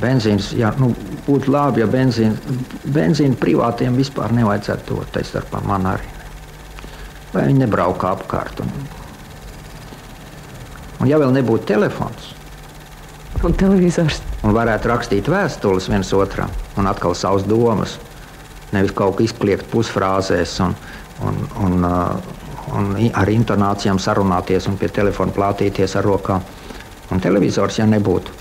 Benzīns, 0.00 0.54
jā, 0.56 0.70
nu, 0.80 0.88
būtu 1.26 1.52
labi, 1.52 1.82
ja 1.82 1.88
benzīna, 1.92 2.56
benzīna 2.94 3.36
privātiem 3.36 3.98
vispār 4.00 4.32
nevajadzētu 4.32 4.88
dot, 4.88 5.10
tā 5.12 5.20
starpā 5.28 5.60
man 5.68 5.84
arī. 5.90 6.08
Lai 7.34 7.44
viņi 7.50 7.66
nebrauka 7.66 8.14
apkārt. 8.14 8.62
Un, 8.64 8.72
un 11.02 11.10
ja 11.12 11.20
vēl 11.20 11.34
nebūtu 11.36 11.68
telefons, 11.74 12.30
Un 13.42 13.52
televizors. 13.58 14.20
un 14.46 14.52
varētu 14.54 14.88
rakstīt 14.88 15.28
vēstules 15.28 15.88
viens 15.90 16.12
otram 16.14 16.48
un 16.78 16.86
atkal 16.86 17.12
savas 17.18 17.42
domas. 17.48 17.98
Nevis 18.72 18.94
kaut 18.96 19.18
kā 19.18 19.26
izkliegt 19.26 19.68
pusfrāzēs 19.72 20.58
un, 20.64 20.76
un, 21.28 21.42
un, 21.66 21.84
uh, 21.84 22.76
un 22.78 22.94
ar 23.12 23.28
intonācijām 23.28 24.00
sarunāties 24.00 24.68
un 24.70 24.78
pie 24.80 24.88
telefona 24.88 25.34
plātīties 25.36 25.96
ar 26.00 26.08
rokām. 26.08 26.44
Un 27.12 27.20
televizors, 27.20 27.76
ja 27.76 27.84
nebūtu, 27.84 28.32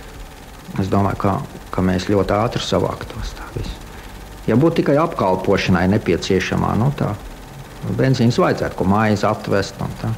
es 0.80 0.88
domāju, 0.92 1.20
ka, 1.20 1.36
ka 1.74 1.84
mēs 1.84 2.08
ļoti 2.08 2.38
ātri 2.38 2.64
savāktos. 2.64 3.36
Ja 4.48 4.56
būtu 4.58 4.80
tikai 4.82 4.96
apkalpošanai 4.98 5.86
nepieciešamā, 5.92 6.72
nu 6.80 6.90
tā, 6.98 7.12
benzīns 7.98 8.40
vajadzētu, 8.42 8.78
ko 8.80 8.88
maizi 8.90 9.28
atvest 9.30 9.78
un, 9.84 9.94
tā, 10.02 10.10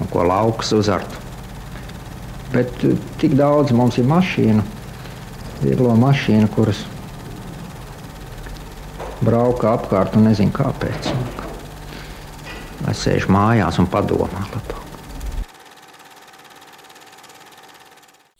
un 0.00 0.10
ko 0.10 0.24
lauks 0.26 0.72
uzart. 0.74 1.20
Bet 2.52 2.82
eh, 2.86 2.96
tik 3.20 3.36
daudz 3.38 3.74
mums 3.76 4.00
ir 4.00 4.08
mašīnu, 4.10 4.64
vieglo 5.62 5.94
mašīnu, 6.00 6.50
kuras 6.56 6.82
brauka 9.26 9.74
apkārt 9.74 10.16
un 10.16 10.28
nezinu 10.30 10.54
kāpēc. 10.54 11.10
Lai 12.86 12.94
sēž 12.94 13.26
mājās 13.32 13.80
un 13.82 13.88
padomā 13.90 14.46
labāk. 14.52 14.82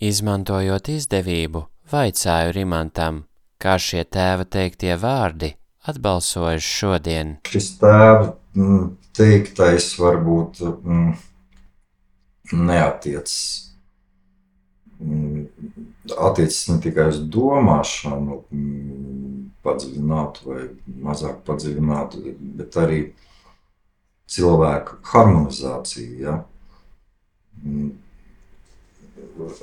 Izmantojot 0.07 0.90
izdevību, 0.92 1.62
vaicāju 1.90 2.53
Rimantam, 2.53 3.22
kā 3.59 3.79
šie 3.81 4.05
tēva 4.05 4.44
teiktie 4.44 4.92
vārdi 5.01 5.55
atbalsojuši 5.88 6.75
šodien. 6.81 7.31
Šis 7.49 7.70
tēva 7.81 8.35
mm, 8.59 8.90
teiktais 9.16 9.88
varbūt 10.01 10.61
mm, 10.66 11.14
neatiecas. 12.61 13.38
Mm, 15.01 15.46
Attiecas 16.07 16.61
ne 16.70 16.77
tikai 16.85 17.09
uz 17.11 17.18
domāšanu, 17.35 18.37
mm, 18.55 19.36
padziļinātu 19.66 20.48
vai 20.48 20.64
mazāk 21.05 21.42
padziļinātu, 21.46 22.22
bet 22.59 22.81
arī 22.81 23.02
cilvēku 24.31 24.98
harmonizāciju. 25.12 26.18
Ja? 26.24 26.40
Mm, 27.62 27.94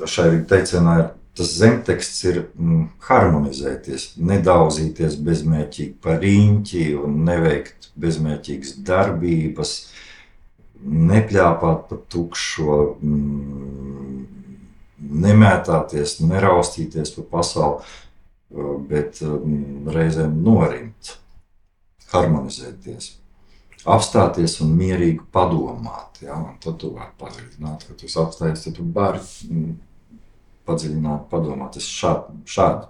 Šai 0.05 0.27
teicienā 0.49 0.93
ir 1.01 1.07
tas 1.37 1.53
zemteksts 1.57 2.23
ir 2.29 2.39
mm, 2.43 2.83
harmonizēties, 3.07 4.11
nedauzīties 4.21 5.17
bezmērķīgi 5.25 5.95
par 6.03 6.21
riņķi 6.21 6.83
un 7.01 7.23
neveikt 7.25 7.89
bezmērķīgas 7.99 8.75
darbības, 8.85 9.73
nepļāpāt 10.83 11.87
pa 11.89 11.99
tukšo, 12.13 12.77
mm, 13.01 14.21
nemētāties, 15.23 16.19
neraustīties 16.23 17.15
pa 17.17 17.25
pasauli, 17.37 17.93
bet 18.89 19.21
mm, 19.25 19.89
reizēm 19.93 20.39
norimt, 20.45 21.15
harmonizēties. 22.13 23.13
Apstāties 23.83 24.59
un 24.63 24.75
mierīgi 24.77 25.25
padomāt. 25.33 26.21
Ja? 26.23 26.37
Un 26.37 26.55
tad 26.63 26.77
tu 26.79 26.93
vari 26.95 27.11
padziļināt, 27.19 27.87
kad 27.89 27.99
tu 27.99 28.07
apstājies, 28.21 28.63
tad 28.63 28.77
tu 28.77 28.85
vari 28.95 29.19
padziļināt, 30.67 31.25
padomāt. 31.31 31.79
Es 31.81 31.89
šādi, 31.91 32.37
šādi 32.47 32.87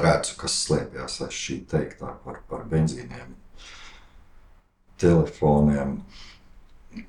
redzu, 0.00 0.38
kas 0.40 0.56
slēpjas 0.64 1.20
aiz 1.26 1.36
šī 1.36 1.60
teiktā 1.68 2.14
par, 2.24 2.40
par 2.48 2.64
benzīniem, 2.70 3.34
telefoniem. 5.00 5.98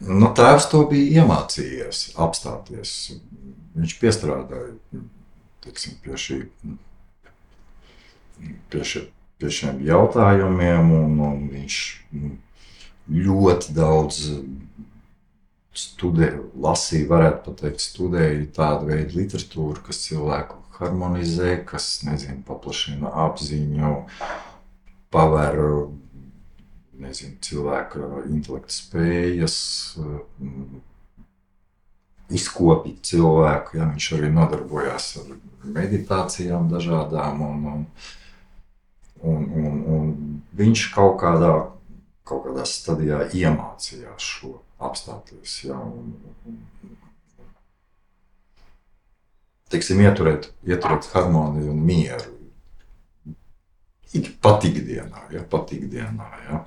Nu, 0.01 0.29
tēvs 0.37 0.67
to 0.73 0.83
bija 0.89 1.21
iemācījies, 1.21 2.11
apstāties. 2.21 2.91
Viņš 3.77 3.97
piestrādāja 4.01 4.75
teiksim, 5.65 5.97
pie, 6.03 6.17
šī, 6.19 6.39
pie, 8.71 8.83
šie, 8.87 9.05
pie 9.41 9.53
šiem 9.53 9.81
jautājumiem, 9.85 10.93
un, 10.97 11.19
un 11.27 11.45
viņš 11.51 11.79
ļoti 13.11 13.75
daudz 13.75 14.21
studēja, 15.77 16.41
lasīja, 16.61 17.09
varētu 17.09 17.55
teikt, 17.61 17.83
studēja 17.83 18.47
tādu 18.55 18.91
veidu 18.91 19.21
literatūru, 19.21 19.83
kas 19.85 20.03
cilvēku 20.07 20.59
harmonizē, 20.81 21.55
kas, 21.67 22.01
nezinu, 22.07 22.41
paplašina 22.47 23.11
apziņu, 23.27 23.93
paver 25.13 25.59
nezinu, 27.01 27.37
cilvēka 27.43 28.25
intelekta 28.29 28.75
spējas, 28.75 29.55
izkopīt 32.31 33.01
cilvēku. 33.11 33.79
Ja, 33.79 33.89
viņš 33.91 34.09
arī 34.17 34.31
nodarbojās 34.33 35.09
ar 35.21 35.33
meditācijām 35.63 36.69
dažādām, 36.71 37.41
un, 37.45 37.65
un, 37.71 37.85
un, 39.21 39.45
un, 39.61 39.79
un 39.95 40.11
viņš 40.57 40.87
kaut 40.95 41.19
kādā, 41.21 41.53
kaut 42.27 42.45
kādā 42.47 42.65
stadijā 42.67 43.23
iemācījās 43.37 44.33
šo 44.35 44.55
apstāties. 44.81 45.61
Ja, 45.67 45.77
un, 45.77 46.13
un, 46.45 46.61
teiksim, 49.71 50.01
ieturēt, 50.03 50.49
ieturēt 50.67 51.09
harmoniju 51.13 51.71
un 51.73 51.83
mieru. 51.87 52.37
Ik 54.17 54.33
pat 54.43 54.65
ikdienā, 54.67 55.29
ja, 55.31 55.43
pat 55.47 55.71
ikdienā, 55.71 56.27
ja. 56.49 56.63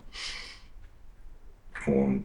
Un, 1.93 2.23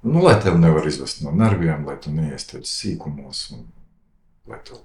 nu, 0.00 0.22
lai 0.24 0.38
tev 0.40 0.56
nevar 0.62 0.86
izvest 0.88 1.20
no 1.20 1.34
nerviem, 1.36 1.84
lai 1.84 1.98
tu 2.00 2.14
neiestiec 2.14 2.64
sīkumos, 2.70 3.42
un 3.52 3.66
lai 4.46 4.58
tu 4.66 4.78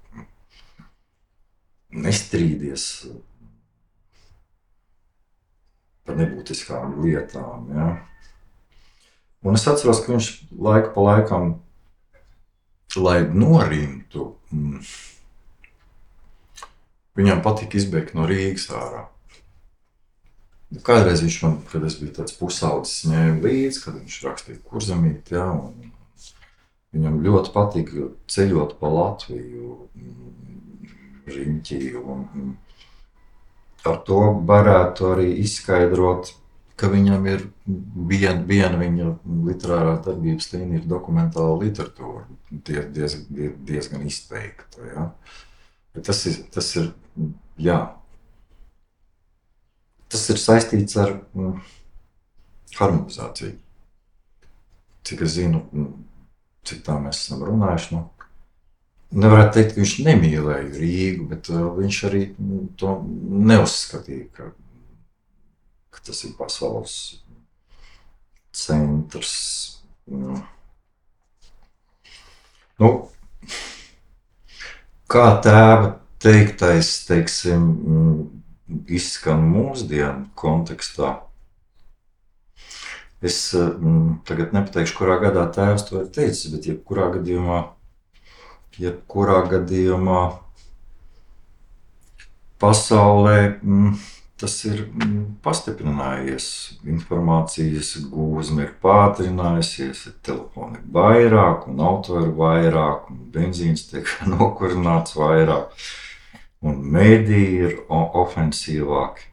nestrīdies 1.92 2.86
par 6.08 6.18
nebūtiskām 6.18 6.98
lietām. 7.04 7.68
Ja. 7.76 7.90
Un 9.42 9.58
es 9.58 9.68
atceros, 9.68 10.04
ka 10.04 10.14
viņš 10.14 10.32
laiku 10.52 10.94
pa 10.96 11.06
laikam, 11.08 11.54
lai 12.98 13.22
norimtu, 13.28 14.32
mm, 14.52 14.82
viņam 17.18 17.42
patika 17.46 17.80
izbēgt 17.80 18.16
no 18.18 18.28
Rīgas 18.30 18.68
ārā. 18.76 19.08
Nu, 20.72 20.80
Kādreiz 20.88 21.24
viņš 21.24 21.38
man, 21.44 21.58
kad 21.68 21.84
es 21.84 21.98
biju 22.00 22.14
tāds 22.22 22.36
pusaudzis, 22.40 23.08
ņēma 23.12 23.42
līdzi, 23.44 23.82
kad 23.84 23.98
viņš 23.98 24.20
rakstīja 24.24 24.62
kurzemīti. 24.70 25.36
Ja, 25.36 25.50
un 25.52 25.92
viņam 26.96 27.22
ļoti 27.26 27.54
patika 27.56 28.10
ceļot 28.32 28.76
pa 28.80 28.92
Latviju, 28.92 29.78
riņķī. 31.32 31.82
Ar 33.88 33.98
to 34.06 34.20
varētu 34.48 35.08
arī 35.16 35.30
izskaidrot, 35.42 36.34
ka 36.78 36.90
viņam 36.90 37.26
ir 37.30 37.46
viena 38.10 38.42
vien 38.50 38.78
viņa 38.80 39.08
literārā 39.48 39.96
darbības 40.06 40.52
līnija, 40.54 40.82
ir 40.82 40.90
dokumentāla 40.90 41.58
literatūra. 41.62 42.26
Die, 42.52 42.84
diez, 42.94 43.18
die, 43.30 43.52
diezgan 43.70 44.06
izteikta. 44.08 44.86
Ja. 44.90 45.08
Bet 45.96 46.08
tas 46.10 46.24
ir, 46.30 46.40
tas 46.54 46.70
ir 46.80 46.92
jā, 47.62 47.80
tas 50.12 50.30
ir 50.34 50.40
saistīts 50.42 50.98
ar 51.00 51.14
mm, 51.38 51.60
harmonizāciju. 52.80 53.58
Cik 55.08 55.24
es 55.26 55.36
zinu, 55.38 55.64
mm, 55.72 56.11
cik 56.68 56.84
tā 56.86 56.98
mēs 57.02 57.24
esam 57.26 57.44
runājuši. 57.48 57.96
Nu, 57.96 58.04
nevarētu 59.24 59.56
teikt, 59.58 59.74
ka 59.76 59.82
viņš 59.82 59.96
nemīlēja 60.08 60.68
Rīgu, 60.78 61.28
bet 61.32 61.52
uh, 61.54 61.68
viņš 61.78 62.02
arī 62.10 62.24
nu, 62.40 62.64
to 62.80 62.96
neuzskatīja, 63.52 64.28
ka, 64.38 64.52
ka 65.92 66.06
tas 66.08 66.24
ir 66.28 66.36
pasaules 66.40 66.98
centrs. 68.56 69.34
Nu, 70.12 70.38
nu, 72.82 72.92
kā 75.12 75.26
tēva 75.44 75.96
teiktais, 76.22 76.94
teiksim, 77.08 77.68
izskan 78.92 79.44
mūsdienu 79.52 80.30
kontekstā. 80.38 81.18
Es 83.22 83.38
mm, 83.54 84.22
tagad 84.26 84.56
nepateikšu, 84.56 84.96
kurā 84.98 85.20
gadā 85.22 85.46
tēvs 85.54 85.86
to 85.90 86.00
ir 86.02 86.08
teicis, 86.14 86.50
bet 86.56 86.66
jebkurā 86.66 87.12
gadījumā, 87.20 87.60
jebkurā 88.82 89.44
gadījumā 89.52 90.24
pasaulē 92.62 93.38
mm, 93.62 93.94
tas 94.42 94.58
ir 94.66 94.84
mm, 94.88 95.38
pastiprinājies. 95.46 96.48
Informācijas 96.90 97.94
gūzma 98.10 98.66
ir 98.66 98.76
pātrinājusies, 98.82 100.06
ir 100.10 100.20
telefoni 100.26 100.82
ir 100.82 100.88
vairāk, 100.98 101.68
un 101.70 101.82
auto 101.86 102.18
ir 102.24 102.32
vairāk, 102.38 103.10
un 103.14 103.26
benzīns 103.36 103.86
tiek 103.92 104.10
nokurināts 104.34 105.18
vairāk, 105.18 105.76
un 106.66 106.82
mēdīji 106.98 107.68
ir 107.68 107.78
ofensīvāki. 107.90 109.31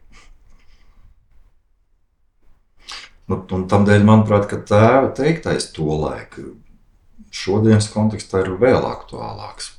Nu, 3.29 3.43
Tādēļ, 3.45 4.07
manuprāt, 4.09 4.49
tēva 4.69 5.11
teiktais 5.12 5.69
to 5.77 5.85
laiku 6.01 6.55
šodienas 7.29 7.91
kontekstā 7.93 8.41
ir 8.45 8.55
vēl 8.61 8.87
aktuālāks. 8.88 9.75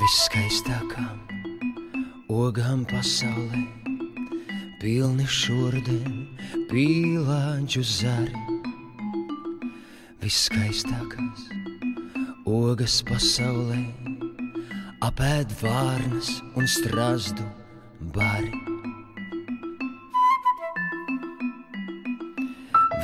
Viskaistākām 0.00 1.18
ogām 2.30 2.86
pasaulē, 2.90 3.66
pilni 4.80 5.26
šurdiem, 5.26 6.22
pīlāņu 6.70 7.82
zari. 7.98 8.46
Viskaistākās 10.22 11.59
ogas 12.50 12.98
pasaulē, 13.06 13.78
apēd 15.06 15.52
vārnas 15.60 16.30
un 16.58 16.66
strazdu 16.70 17.46
bari. 18.14 18.50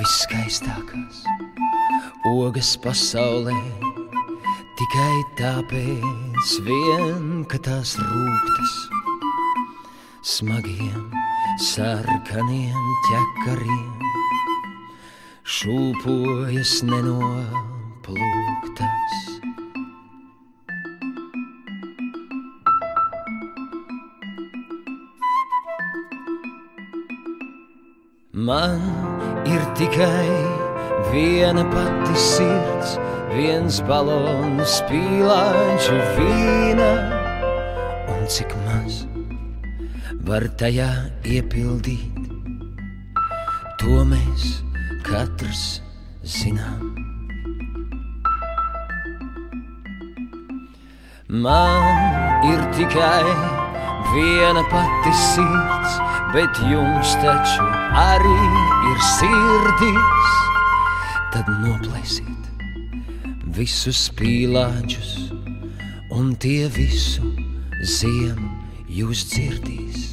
Viskaistākās 0.01 1.23
ogas 2.27 2.73
pasaulē, 2.83 3.55
tikai 4.81 5.17
tāpēc, 5.39 6.57
vien, 6.67 7.45
ka 7.51 7.59
tās 7.71 7.95
rūktas 8.03 8.75
smagiem, 10.37 11.07
sarkaniem 11.71 12.91
ķekariem 13.07 13.97
šūpojas 15.47 16.81
nenoplūktas. 16.89 19.36
Man 28.47 28.79
ir 29.43 29.63
tikai 29.75 30.31
viena 31.11 31.65
pati 31.67 32.15
sirds, 32.15 32.93
viens 33.33 33.81
balons, 33.89 34.77
pīlāņš 34.87 35.89
vīna, 36.15 36.91
un 38.13 38.21
cik 38.31 38.55
maz 38.69 39.01
var 40.29 40.47
tajā 40.63 40.87
iepildīt, 41.27 42.21
to 43.83 44.05
mēs 44.13 44.45
katrs 45.09 45.65
zinām. 46.23 46.93
Man 51.27 52.47
ir 52.53 52.63
tikai 52.79 53.27
viena 54.13 54.63
pati 54.71 55.17
sirds, 55.33 55.99
bet 56.31 56.63
jums 56.71 57.19
taču 57.25 57.86
arī 57.97 58.41
ir 58.91 59.01
sirdis. 59.17 60.35
Tad 61.33 61.49
noplēsiet 61.63 62.51
visus 63.57 64.07
pīlāņus, 64.19 65.13
un 66.13 66.35
tie 66.41 66.69
visu 66.73 67.33
ziemu 67.81 68.53
jūs 68.99 69.25
dzirdīs. 69.33 70.06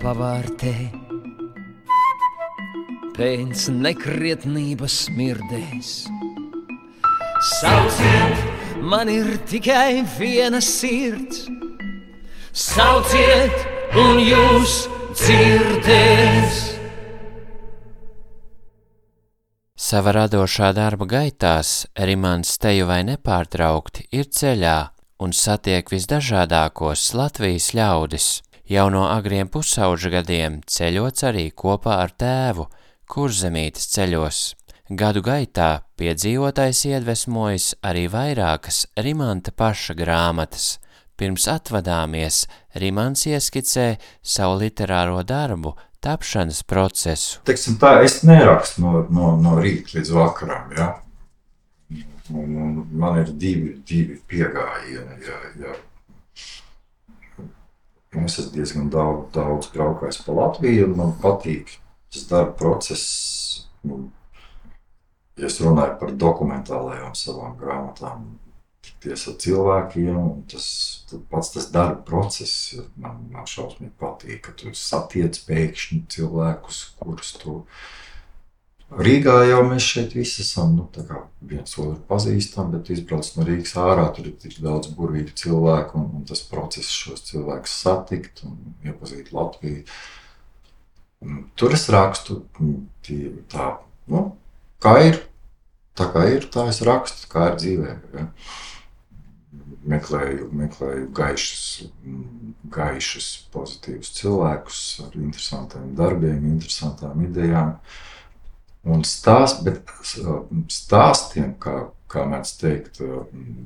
Pavārtē 0.00 0.74
pēc 3.16 3.66
nekrietnības 3.72 4.96
smirdēs. 5.06 5.92
Sauciet, 7.60 8.44
man 8.84 9.08
ir 9.12 9.36
tikai 9.48 10.04
viena 10.18 10.60
sirds. 10.64 11.46
Sauciet, 12.56 13.56
un 13.96 14.20
jūs 14.20 14.86
dzirdēs. 15.16 16.62
Sava 19.76 20.12
radošā 20.16 20.72
darba 20.74 21.06
gaitās 21.06 21.84
Rimants 22.08 22.56
teju 22.58 22.88
vai 22.88 23.02
nepārtraukti 23.06 24.08
ir 24.16 24.26
ceļā 24.32 24.78
un 25.22 25.32
satiek 25.36 25.88
visdažādākos 25.92 27.12
Latvijas 27.16 27.70
ļaudis. 27.76 28.26
Jau 28.66 28.88
no 28.90 29.04
agriem 29.06 29.46
pusauģa 29.46 30.10
gadiem 30.10 30.56
ceļots 30.66 31.22
arī 31.28 31.44
kopā 31.54 32.00
ar 32.02 32.10
tēvu, 32.18 32.64
kurzemītes 33.06 33.86
ceļos. 33.92 34.40
Gadu 34.90 35.22
gaitā 35.22 35.68
piedzīvotais 35.98 36.80
iedvesmojas 36.90 37.68
arī 37.86 38.08
vairākas 38.10 38.80
Rimanta 38.98 39.54
paša 39.54 39.94
grāmatas. 39.98 40.66
Pirms 41.14 41.46
atvadāmies, 41.46 42.42
Rimants 42.74 43.28
ieskicē 43.30 43.86
savu 44.18 44.58
literāro 44.64 45.22
darbu, 45.22 45.76
tapšanas 46.02 46.64
procesu. 46.66 47.40
Teiksim 47.46 47.78
tā, 47.78 48.00
es 48.02 48.24
nerakstu 48.26 48.82
no, 48.82 49.06
no, 49.06 49.34
no 49.46 49.56
rīta 49.62 49.94
līdz 50.00 50.14
vakaram. 50.18 50.74
Ja? 50.74 50.92
Un, 52.34 52.50
un 52.50 52.78
man 52.98 53.22
ir 53.22 53.30
divi, 53.30 53.76
divi 53.86 54.18
pieejami. 54.26 55.22
Ja, 55.22 55.44
ja. 55.62 55.82
Es 58.24 58.38
esmu 58.40 58.54
diezgan 58.54 58.88
daudz, 58.92 59.28
daudz 59.34 59.68
braukājis 59.74 60.22
pa 60.24 60.34
Latviju, 60.36 60.88
un 60.88 60.96
man 61.00 61.12
patīk 61.20 61.76
tas 62.12 62.24
darba 62.30 62.54
process. 62.56 63.66
Nu, 63.86 64.06
ja 65.36 65.50
es 65.50 65.60
runāju 65.60 65.98
par 66.00 66.14
dokumentālajām 66.16 67.14
savām 67.18 67.54
grāmatām, 67.60 68.24
tikties 68.86 69.26
ar 69.30 69.36
cilvēkiem, 69.42 70.16
un 70.16 70.42
tas 70.50 70.66
pats 71.30 71.52
tas 71.54 71.68
darba 71.74 72.02
process 72.06 72.76
man, 72.96 73.26
man 73.32 73.48
šausmīgi 73.50 73.94
patīk, 74.00 74.40
ka 74.46 74.56
tu 74.58 74.72
satiec 74.76 75.38
pēkšņi 75.46 76.02
cilvēkus, 76.16 76.82
kurus 77.00 77.34
tu 77.42 77.60
Rīgā 78.86 79.40
jau 79.48 79.64
mēs 79.66 79.82
šeit 79.82 80.12
visi 80.14 80.44
esam, 80.44 80.76
nu, 80.78 80.84
viens 81.42 81.72
otru 81.74 81.98
pazīstam, 82.06 82.68
bet 82.70 82.92
izbrauc 82.94 83.26
no 83.34 83.46
Rīgas 83.48 83.74
ārā, 83.82 84.04
tur 84.14 84.28
ir 84.30 84.36
tik 84.38 84.60
daudz 84.62 84.92
burvīgu 84.94 85.34
cilvēku, 85.34 85.98
un, 85.98 86.20
un 86.20 86.28
tas 86.28 86.44
process 86.46 86.92
šos 86.94 87.24
cilvēkus 87.26 87.74
satikt 87.82 88.44
un 88.46 88.54
iepazīt 88.86 89.32
Latviju. 89.34 89.82
Tur 91.58 91.74
es 91.74 91.88
rakstu 91.90 92.38
tie, 93.02 93.32
tā, 93.50 93.72
nu, 94.12 94.24
kā 94.78 94.94
ir, 95.08 95.20
tā 95.98 96.06
kā 96.14 96.28
ir, 96.30 96.46
tā 96.54 96.68
es 96.70 96.78
rakstu, 96.86 97.26
kā 97.32 97.50
ir 97.50 97.58
dzīvē. 97.58 97.98
Ja? 98.14 98.30
Meklēju, 99.86 100.50
meklēju 100.62 101.10
gaišus, 101.14 101.88
gaišus, 102.70 103.32
pozitīvus 103.54 104.14
cilvēkus 104.14 104.82
ar 105.02 105.14
interesantiem 105.18 105.94
darbiem, 105.98 106.52
interesantām 106.54 107.26
idejām. 107.26 107.74
Uh, 107.74 108.04
Un 108.86 109.02
stāst, 109.02 109.64
bet 109.66 109.88
stāstiem, 110.70 111.56
kā, 111.62 111.88
kā 112.10 112.26
mēdz 112.30 112.52
teikt, 112.60 113.00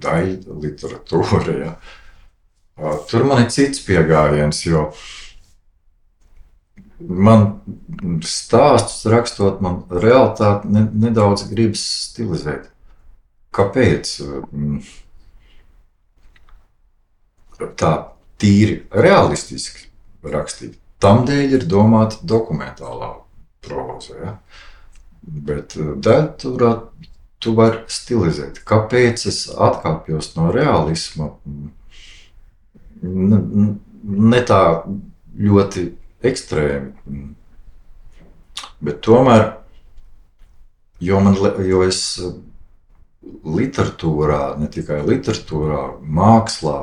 daļa 0.00 0.60
literatūra, 0.62 1.56
ja, 1.60 1.74
tur 3.10 3.26
man 3.28 3.44
ir 3.44 3.50
cits 3.52 3.82
pieejams, 3.84 4.62
jo 4.64 4.86
man 7.00 7.46
stāstus 8.24 9.04
rakstot, 9.12 9.60
man 9.64 9.82
realitāti 9.92 10.72
ne, 10.72 10.86
nedaudz 11.04 11.46
gribas 11.50 11.84
stilizēt. 12.10 12.68
Kāpēc? 13.56 14.14
Tā 17.80 17.92
tīri 18.40 18.76
realistiski 18.94 19.88
rakstīt. 20.32 20.78
Tam 21.00 21.24
dēļ 21.28 21.56
ir 21.56 21.68
domāta 21.68 22.20
dokumentālā 22.28 23.14
proza. 23.64 24.16
Ja? 24.20 24.34
Bet 25.22 25.76
eh, 25.76 25.92
daļturā 26.00 26.72
tu 27.40 27.54
vari 27.56 27.84
stilizēt. 27.88 28.62
Kāpēc 28.68 29.26
es 29.30 29.44
atkāpjos 29.50 30.34
no 30.36 30.50
realisma? 30.52 31.30
Ne 33.00 34.42
tā 34.48 34.62
ļoti 35.40 35.86
ekstrēmi. 36.30 37.24
Bet 38.80 39.00
tomēr, 39.04 39.46
jo, 41.04 41.20
man, 41.24 41.36
jo 41.64 41.82
es 41.86 42.02
literatūrā, 43.44 44.42
ne 44.60 44.68
tikai 44.72 45.00
literatūrā, 45.06 45.82
mākslā, 46.00 46.78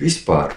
vispār 0.00 0.56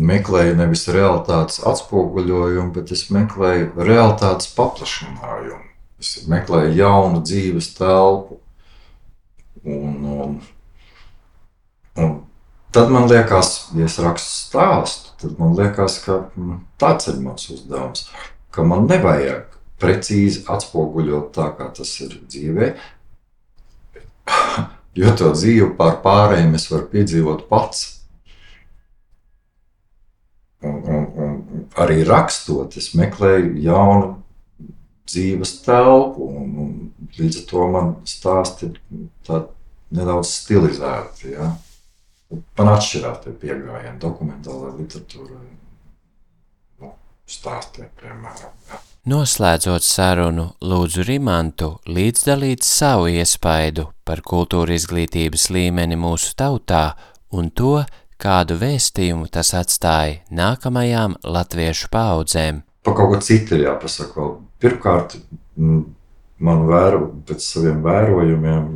meklēju 0.00 0.56
nevis 0.56 0.86
realitātes 0.92 1.60
atspoguļojumu, 1.68 2.72
bet 2.76 2.92
es 2.96 3.08
meklēju 3.12 3.72
realitātes 3.76 4.52
paplašinājumu. 4.56 5.69
Es 6.00 6.14
meklēju 6.30 6.72
jaunu 6.78 7.20
dzīves 7.20 7.74
telpu. 7.76 8.38
Un, 9.60 9.96
un, 10.08 10.36
un 12.00 12.14
tad 12.72 12.92
man 12.94 13.08
liekas, 13.10 13.52
ja 13.76 13.84
es 13.84 13.98
rakstu 14.00 14.32
stāstu, 14.48 15.12
tad 15.20 15.36
man 15.40 15.52
liekas, 15.58 15.98
ka 16.06 16.22
mm, 16.32 16.62
tāds 16.80 17.10
ir 17.12 17.20
mans 17.20 17.50
uzdevums. 17.52 18.06
Ka 18.50 18.64
man 18.64 18.88
nevajag 18.88 19.58
precīzi 19.80 20.46
atspoguļot 20.48 21.30
tā, 21.36 21.50
kā 21.58 21.68
tas 21.76 21.94
ir 22.04 22.18
dzīvē. 22.26 22.74
Jo 24.98 25.12
to 25.14 25.28
dzīvi 25.30 25.68
pār 25.78 26.00
pārējiem 26.02 26.56
es 26.58 26.64
varu 26.66 26.88
piedzīvot 26.90 27.44
pats. 27.46 27.84
Un, 30.66 30.80
un, 30.82 31.04
un 31.14 31.36
arī 31.78 32.00
rakstot, 32.08 32.74
es 32.76 32.90
meklēju 32.98 33.52
jaunu 33.62 34.08
dzīves 35.10 35.56
telpu. 35.66 36.28
Un, 36.40 36.52
un 36.64 37.10
līdz 37.18 37.42
ar 37.42 37.48
to 37.50 37.66
man 37.74 37.94
stāsti 38.08 38.70
nedaudz 39.90 40.34
stilizēti. 40.42 41.34
Ja? 41.34 41.50
Man 42.30 42.70
atšķirās 42.76 43.24
tie 43.24 43.34
pieejami 43.34 43.96
dokumentālajai 44.02 44.76
literatūrai, 44.78 45.48
nu, 46.82 46.92
stāstiem, 47.26 47.90
piemēram. 47.98 48.54
Ja. 48.70 48.78
Noslēdzot 49.10 49.82
sarunu, 49.82 50.44
lūdzu 50.60 51.02
Rimantu 51.08 51.72
līdzdalīt 51.88 52.62
savu 52.66 53.08
iespaidu 53.10 53.88
par 54.04 54.20
kultūra 54.22 54.76
izglītības 54.76 55.48
līmeni 55.50 55.96
mūsu 55.98 56.36
tautā 56.38 56.92
un 57.32 57.48
to, 57.50 57.80
kādu 58.20 58.58
vēstījumu 58.60 59.30
tas 59.32 59.54
atstāja 59.56 60.20
nākamajām 60.30 61.16
latviešu 61.24 61.88
paudzēm. 61.90 62.60
Pa 62.84 62.94
kaut 62.96 63.14
ko 63.14 63.20
citu 63.24 63.56
ir 63.56 63.66
jāpasaka 63.70 64.28
Pirmkārt, 64.60 65.16
man 65.56 66.66
vēro, 66.68 67.06
pēc 67.28 67.44
saviem 67.44 67.80
vērojumiem, 67.84 68.66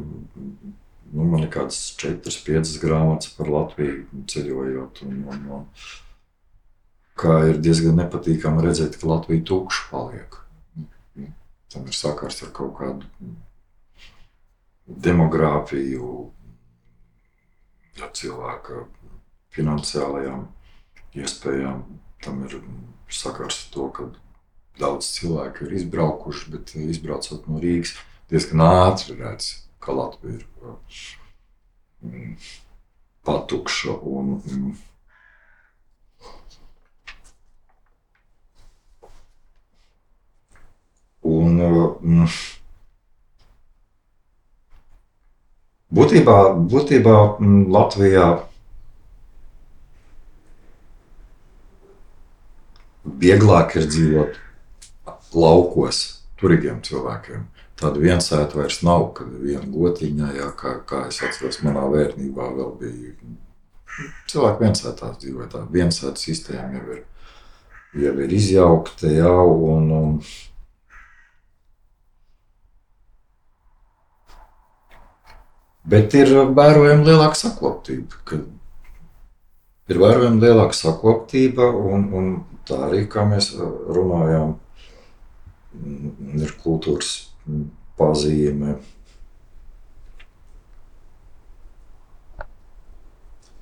nu, 1.14 1.26
man 1.28 1.44
ir 1.44 1.50
kādas 1.52 1.80
4, 2.00 2.38
5 2.46 2.78
grāmatas 2.82 3.34
par 3.36 3.50
Latviju 3.52 4.24
ceļojot. 4.30 5.02
Un, 5.06 5.20
un, 5.28 5.44
un, 5.58 5.66
kā 7.20 7.36
ir 7.50 7.60
diezgan 7.62 8.00
nepatīkami 8.00 8.64
redzēt, 8.64 8.98
ka 9.00 9.10
Latvija 9.12 9.44
tukša 9.50 9.90
paliek. 9.92 10.40
Tam 11.74 11.88
ir 11.90 11.96
sakars 11.96 12.40
ar 12.46 12.52
kaut 12.54 12.76
kādu 12.78 13.32
demogrāfiju, 15.04 16.10
ja 17.98 18.10
cilvēka 18.14 18.84
finansiālajām 19.54 20.44
iespējām. 21.18 21.82
Tam 22.24 22.44
ir 22.46 22.58
sakars 23.12 23.64
ar 23.64 23.72
to, 23.74 23.88
ka 23.96 24.06
daudz 24.80 25.10
cilvēku 25.14 25.68
ir 25.68 25.76
izbraukuši, 25.78 26.50
bet 26.54 26.74
eh, 26.74 26.88
izbraucot 26.90 27.46
no 27.50 27.60
Rīgas, 27.62 27.94
diezgan 28.30 28.64
ātri 28.64 29.18
redz, 29.20 29.52
ka 29.82 29.94
Latvija 29.94 30.40
ir 30.40 30.46
mm, 32.02 32.34
patukša. 33.26 33.94
Un, 34.02 34.34
mm, 34.42 34.74
un, 41.34 41.62
mm, 42.00 42.32
būtībā, 45.94 46.38
būtībā 46.74 47.18
mm, 47.38 47.68
Latvijā 47.74 48.26
vieglāk 53.04 53.76
ir 53.78 53.86
dzīvot 53.92 54.40
laukos 55.38 56.02
turīgiem 56.40 56.80
cilvēkiem. 56.84 57.48
Tāda 57.80 58.00
viensēta 58.00 58.58
vairs 58.58 58.80
nav, 58.86 59.08
kad 59.18 59.32
viena 59.42 59.66
gotiņa, 59.66 60.30
jā, 60.38 60.50
kā, 60.58 60.76
kā 60.86 61.06
es 61.10 61.18
atceros, 61.26 61.58
manā 61.66 61.82
vērtībā 61.90 62.46
vēl 62.54 62.70
bija. 62.80 63.14
Cilvēki 64.30 64.62
viensētās 64.62 65.18
dzīvoja, 65.22 65.50
tā 65.52 65.62
viensēta 65.74 66.18
sistēma 66.18 66.78
jau 66.78 66.96
ir, 66.96 67.02
jau 68.06 68.14
ir 68.24 68.34
izjaukta, 68.38 69.10
jau, 69.10 69.46
un, 69.74 69.90
un 69.98 70.18
Bet 75.84 76.14
ir 76.16 76.30
vērojama 76.56 77.04
lielāka 77.04 77.36
sakoptība. 77.36 78.38
Ir 79.92 79.98
vērojama 80.00 80.40
lielāka 80.40 80.76
sakoptība, 80.78 81.66
un, 81.68 82.06
un 82.16 82.30
tā 82.64 82.78
arī, 82.86 83.02
kā 83.10 83.26
mēs 83.28 83.50
runājām, 83.58 84.54
ir 86.40 86.56
kultūras 86.62 87.14
pazīme. 87.98 88.78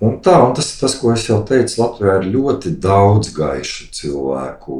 Un 0.02 0.16
tā, 0.18 0.34
un 0.42 0.54
tas 0.56 0.66
ir 0.72 0.80
tas, 0.80 0.96
ko 0.98 1.12
es 1.14 1.28
jau 1.28 1.38
teicu. 1.46 1.76
Latvijā 1.78 2.16
ir 2.18 2.32
ļoti 2.34 2.72
daudz 2.82 3.30
gaišu 3.36 3.86
cilvēku, 3.94 4.78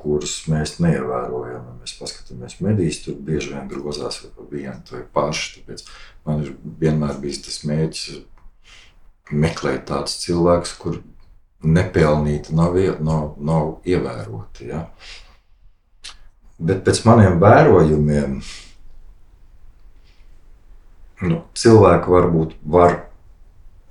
kurus 0.00 0.32
mēs 0.50 0.80
neievērojam. 0.82 1.76
Mēs 1.78 1.94
paskatāmies 2.00 2.58
medijas, 2.64 3.04
tur 3.04 3.20
bieži 3.22 3.52
vien 3.52 3.68
grozās 3.70 4.18
viena 4.50 4.80
vai 4.90 5.04
paši. 5.14 5.60
Tāpēc 5.60 5.84
man 6.26 6.42
ir 6.42 6.56
vienmēr 6.80 7.20
bijis 7.22 7.44
tas 7.46 7.62
mērķis 7.70 8.18
meklēt 9.30 9.86
tādus 9.92 10.18
cilvēkus, 10.24 10.74
kuriem 10.82 11.06
nepelnīti 11.62 12.54
nav, 12.54 12.76
nav, 13.02 13.32
nav 13.38 13.72
ievēroti. 13.86 14.68
Ja? 14.72 14.84
Bet 16.58 16.82
pēc 16.86 17.04
maniem 17.06 17.38
vērojumiem 17.42 18.40
nu, 21.28 21.42
cilvēki 21.54 22.14
varbūt 22.14 22.56
var 22.66 22.96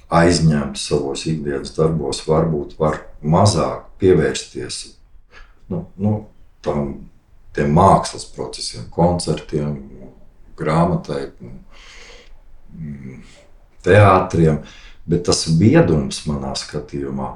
aizņemt 0.07 0.79
savos 0.79 1.25
ikdienas 1.27 1.73
darbos, 1.75 2.23
varbūt 2.27 2.75
var 2.79 3.01
mazāk 3.23 3.87
pievērsties 3.99 4.83
nu, 5.71 5.85
nu, 5.99 6.13
tam 6.63 6.97
mākslas 7.57 8.27
procesiem, 8.35 8.85
koncertiem, 8.93 9.77
grāmatai, 10.57 11.31
teātriem. 13.85 14.61
Bet 15.07 15.23
tas 15.29 15.45
viedums 15.47 16.25
manā 16.27 16.51
skatījumā 16.59 17.29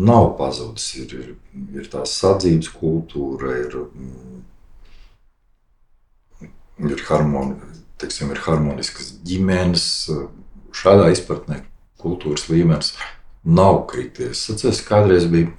nav 0.00 0.30
pazudis. 0.38 0.86
Ir, 1.02 1.12
ir, 1.12 1.34
ir 1.76 1.90
tā 1.92 2.06
sadzīves 2.08 2.72
kultūra, 2.72 3.52
ir, 3.60 3.76
ir, 6.80 7.04
harmoni, 7.08 7.58
teiksim, 8.00 8.32
ir 8.32 8.40
harmoniskas 8.46 9.12
ģimenes. 9.26 9.86
Šādā 10.72 11.10
izpratnē 11.12 11.60
kultūras 12.00 12.48
līmenis 12.48 12.94
nav 13.44 13.84
krities. 13.90 14.46
Es 14.46 14.50
atceros, 14.54 14.82
kādreiz 14.86 15.26
bija 15.30 15.52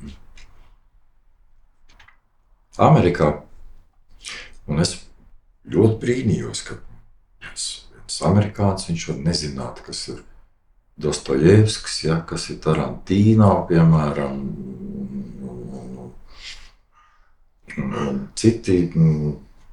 Amerikā, 2.82 3.30
un 4.66 4.82
es 4.82 4.96
ļoti 5.70 6.00
brīnījos, 6.02 6.64
ka 6.68 6.80
viens, 7.44 7.66
viens 7.94 8.22
amerikānis 8.26 8.90
viņš 8.90 9.10
var 9.12 9.20
nezināt, 9.30 9.84
kas 9.86 10.08
ir 10.10 10.24
Dostojevskis, 11.04 12.04
ja, 12.06 12.20
kas 12.30 12.52
ir 12.54 12.60
Tarantīno, 12.62 13.50
piemēram, 13.70 14.42
un 17.82 18.20
citi 18.38 18.76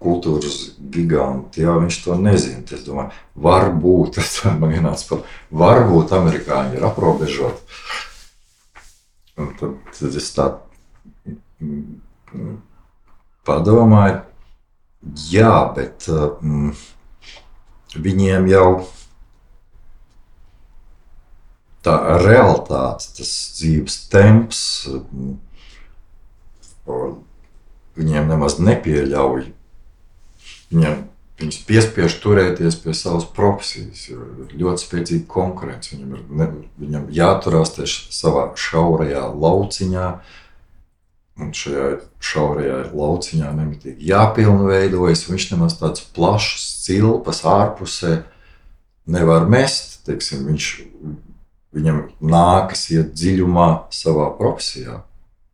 kultūras 0.01 0.59
giganti, 0.92 1.64
ja 1.64 1.76
viņš 1.76 1.98
to 2.05 2.16
nezina. 2.20 2.64
Es 2.64 2.84
domāju, 2.86 3.12
varbūt 3.46 4.14
tas 4.18 4.38
man 4.61 4.76
ienāca 4.76 5.09
par, 5.11 5.26
varbūt 5.62 6.14
amerikāņi 6.16 6.80
ir 6.80 6.86
aprobežoti. 6.88 7.82
Un 9.40 9.53
tad, 9.57 9.76
tad 9.96 10.16
es 10.20 10.32
tā 10.36 10.51
padomāju, 13.48 14.18
jā, 15.30 15.53
bet 15.76 16.09
mm, 16.11 16.72
viņiem 17.96 18.48
jau 18.51 18.66
tā 21.84 21.94
realitāte, 22.20 23.09
tas 23.16 23.30
dzīves 23.57 23.96
temps, 24.12 24.61
viņiem 27.96 28.28
nemaz 28.28 28.59
nepieļauj. 28.61 29.48
Viņiem, 30.70 31.00
viņus 31.40 31.60
piespiež 31.68 32.18
turēties 32.22 32.76
pie 32.82 32.94
savas 32.94 33.26
profesijas, 33.36 34.04
ir 34.12 34.52
ļoti 34.60 34.84
spēcīga 34.84 35.26
konkurence. 35.30 35.94
Viņam 35.94 36.12
ir 36.16 36.26
ne, 36.40 36.50
viņam 36.82 37.08
jāturās 37.14 37.74
savā 38.14 38.50
šaurajā 38.58 39.24
lauciņā, 39.34 40.10
un 41.40 41.54
šajā 41.56 41.88
šaurajā 42.30 42.82
lauciņā 42.92 43.54
nemitīgi 43.56 44.10
jāpilnveidojas. 44.12 45.26
Viņš 45.30 45.48
nemaz 45.54 45.78
tāds 45.80 46.04
plašs 46.14 46.68
cilpas 46.84 47.42
ārpusē 47.48 48.20
nevar 49.10 49.48
mest. 49.50 49.98
Teiksim, 50.06 50.46
viņš 50.48 50.70
Viņam 51.70 52.00
nākas 52.18 52.88
iet 52.90 53.12
dziļumā 53.14 53.68
savā 53.94 54.26
profesijā, 54.38 54.96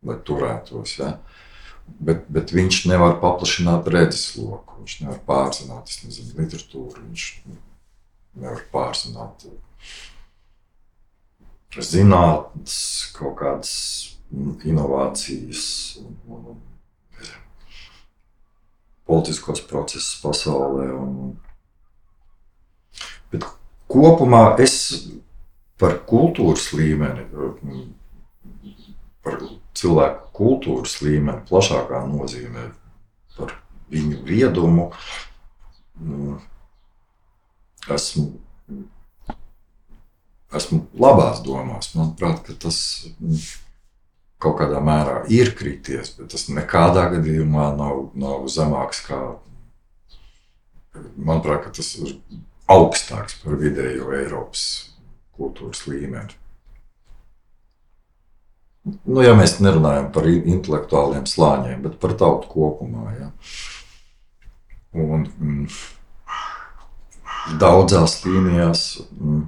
lai 0.05 0.15
turētos. 0.25 0.95
Ja? 0.97 1.11
Bet, 1.87 2.27
bet 2.29 2.51
viņš 2.53 2.83
nevar 2.91 3.15
paplašināt 3.21 3.87
redzesloku, 3.89 4.81
viņš 4.83 4.99
nevar 5.01 5.17
pārzināt 5.27 5.89
nezinu, 6.03 6.35
literatūru, 6.37 7.01
viņš 7.07 7.25
nevar 8.37 8.61
pārzināt 8.73 9.47
zinātnes, 11.77 12.77
kaut 13.17 13.35
kādas 13.41 13.73
inovācijas, 14.67 15.65
un, 16.01 16.15
un, 16.27 16.61
politiskos 19.07 19.61
procesus 19.67 20.17
pasaulē. 20.21 20.89
Un, 20.97 21.37
bet 23.31 23.47
kopumā 23.91 24.43
es 24.63 24.75
par 25.79 25.99
kultūras 26.09 26.71
līmeni, 26.75 27.27
par 29.23 29.39
cilvēku 29.77 30.31
kultūras 30.37 30.97
līmeni, 31.03 31.45
plašākā 31.49 32.03
nozīmē, 32.09 32.67
par 33.37 33.53
viņu 33.93 34.23
viedumu. 34.27 34.89
Mm, 36.01 36.37
esmu, 37.93 38.27
esmu 40.57 40.81
labās 40.99 41.41
domās. 41.45 41.93
Manuprāt, 41.97 42.51
tas 42.61 42.79
kaut 44.41 44.59
kādā 44.61 44.81
mērā 44.83 45.21
ir 45.33 45.53
krities, 45.57 46.13
bet 46.17 46.31
tas 46.33 46.47
nekādā 46.53 47.07
gadījumā 47.15 47.71
nav, 47.77 48.09
nav 48.17 48.49
zemāks 48.53 49.01
kā. 49.07 49.21
Manuprāt, 51.17 51.69
tas 51.77 51.93
ir 52.01 52.15
augstāks 52.71 53.37
par 53.43 53.57
vidējo 53.61 54.11
Eiropas 54.17 54.63
kultūras 55.37 55.85
līmeni. 55.89 56.33
Nu, 58.87 59.19
ja 59.23 59.33
mēs 59.35 59.57
nerunājam 59.63 60.11
par 60.15 60.27
intelektuāliem 60.29 61.25
slāņiem, 61.27 61.81
bet 61.83 61.97
par 62.01 62.13
tautu 62.19 62.47
kopumā. 62.51 63.11
Ja. 63.17 63.29
Un, 64.97 65.27
mm, 65.27 65.67
daudzās 67.61 68.19
līnijās 68.25 68.85
mm, 69.19 69.43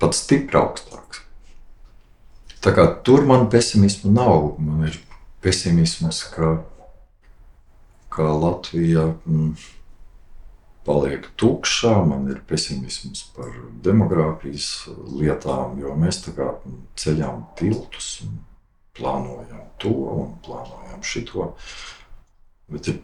pat 0.00 0.16
stipri 0.16 0.60
augstāks. 0.60 1.24
Tā 2.60 2.74
kā 2.76 2.84
tur 3.04 3.24
man 3.28 3.48
pesimismu 3.52 4.12
nav. 4.12 4.54
Man 4.60 4.84
ir 4.90 4.98
pesimisms, 5.40 6.22
ka, 6.34 6.58
ka 8.12 8.28
Latvija. 8.36 9.14
Mm, 9.24 9.54
paliek 10.86 11.26
tukšā, 11.40 11.94
man 12.08 12.28
ir 12.32 12.40
pesimisms 12.48 13.26
par 13.36 13.50
demogrāfijas 13.84 14.70
lietām, 15.12 15.78
jo 15.82 15.94
mēs 15.98 16.22
tā 16.24 16.34
kā 16.36 16.54
ceļām 17.00 17.44
tiltus 17.58 18.12
un 18.24 18.40
plānojam 18.96 19.68
to 19.80 19.92
un 19.92 20.34
plānojam 20.44 21.04
šito. 21.04 21.52
Bet 22.70 22.90
ir, 22.92 23.00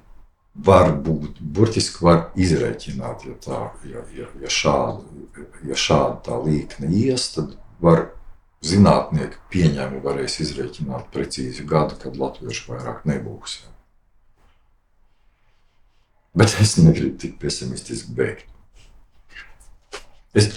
var 0.66 0.92
būt, 1.04 1.40
burtiski 1.40 2.04
var 2.06 2.26
izrēķināt, 2.38 3.26
ja, 3.28 3.36
tā, 3.44 3.62
ja, 3.84 4.04
ja, 4.16 4.28
ja, 4.40 4.50
šāda, 4.52 5.46
ja 5.68 5.76
šāda 5.76 6.20
tā 6.30 6.40
līkne 6.42 6.90
ies, 6.96 7.28
tad 7.36 7.56
var 7.82 8.08
zinātnieki 8.64 9.42
pieņēma 9.52 10.00
varēs 10.04 10.40
izrēķināt 10.46 11.10
precīzi 11.12 11.66
gadu, 11.68 11.98
kad 12.00 12.16
latviešu 12.16 12.72
vairāk 12.72 13.04
nebūs. 13.08 13.60
Ja. 13.62 13.75
Bet 16.36 16.56
es 16.60 16.76
negribu 16.76 17.16
tik 17.18 17.38
pesimistiski 17.40 18.12
beigt. 18.16 18.44
Es, 20.36 20.50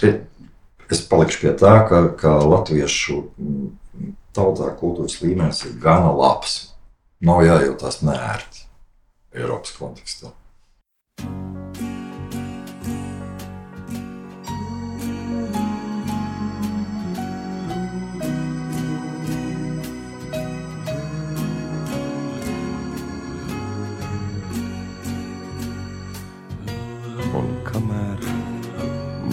es 0.92 1.00
palikšu 1.08 1.40
pie 1.40 1.54
tā, 1.56 1.72
ka, 1.88 2.02
ka 2.20 2.34
latviešu 2.44 3.22
tautā 4.36 4.68
kultūras 4.76 5.16
līmenis 5.24 5.64
ir 5.64 5.78
gana 5.80 6.12
labs. 6.12 6.58
Nav 7.24 7.42
jājūtas 7.44 8.00
nērti 8.04 8.66
Eiropas 9.36 9.72
kontekstā. 9.76 10.32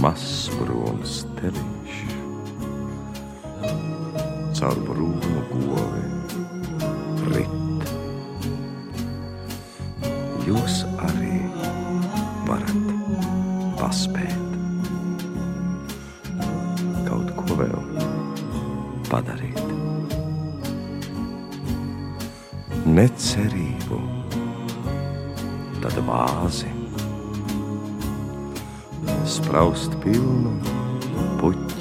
Mazs 0.07 0.47
brūns 0.55 1.13
teliņš. 1.35 1.95
Caur 4.55 4.77
brūnu 4.87 5.41
govi 5.49 6.03
rit. 7.33 7.89
Jūs 10.47 10.77
arī 11.09 11.41
varat 12.47 12.87
paspēt 13.81 14.47
kaut 17.09 17.35
ko 17.41 17.59
vēl 17.65 17.83
padarīt. 19.11 19.75
Necerību, 22.95 24.03
tad 25.83 26.03
vāzi 26.07 26.76
spraust 29.27 29.91
pilnu 30.03 30.53
puķu 31.39 31.76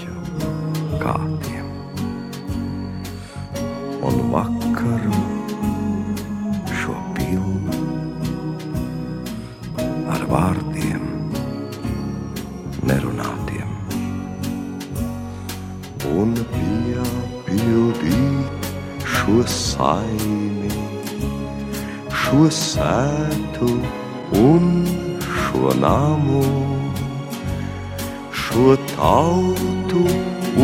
tautu 29.07 30.02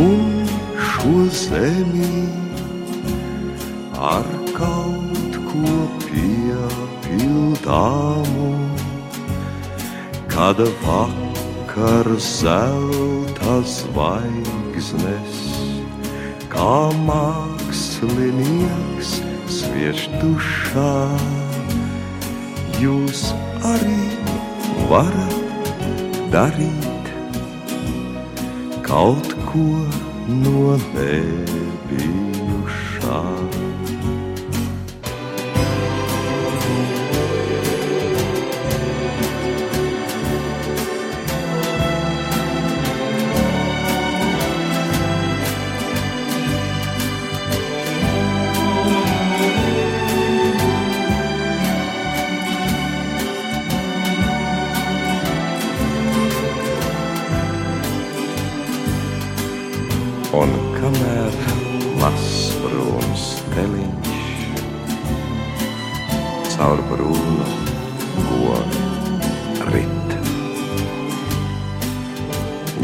un 0.05 0.23
šo 0.87 1.17
zemi 1.41 2.17
ar 4.13 4.29
kaut 4.57 5.35
ko 5.51 5.75
piepildāmu, 6.07 8.51
kad 10.35 10.59
vakar 10.83 12.07
zelta 12.19 13.55
zvaigznes, 13.77 15.37
kā 16.55 16.77
mākslinieks 17.07 19.11
sviež 19.59 20.01
dušā, 20.19 20.97
jūs 22.83 23.21
arī 23.75 24.03
varat 24.91 25.39
darīt 26.35 26.92
kaut 28.93 29.25
ko 29.49 29.65
no 30.29 30.77
nebijušā. 30.93 32.11
Un 60.33 60.53
kamēr 60.73 61.35
mazs 62.01 62.55
brūns 62.63 63.25
teliņš 63.53 64.23
caur 66.55 66.81
brūnu 66.89 67.49
gonu 68.31 69.67
rit, 69.75 70.15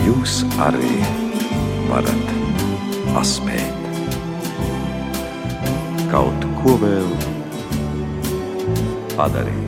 jūs 0.05 0.42
arī 0.66 0.92
varat 1.88 2.34
paspēt. 3.14 3.88
Kaut 6.12 6.44
ko 6.61 6.76
vēl 6.84 7.16
padarīt. 9.16 9.68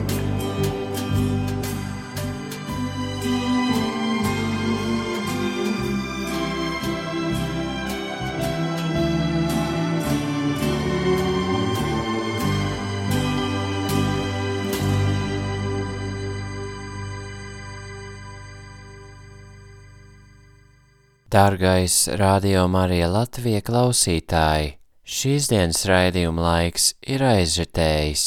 Dārgais 21.31 22.09
Radio 22.19 22.65
Marija 22.67 23.05
Latvija 23.07 23.61
klausītāji, 23.63 24.73
šīs 25.07 25.45
dienas 25.47 25.85
raidījuma 25.87 26.43
laiks 26.43 26.89
ir 27.07 27.23
aizžetējis. 27.23 28.23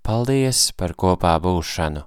Paldies 0.00 0.62
par 0.72 0.94
kopā 0.96 1.34
būšanu! 1.44 2.06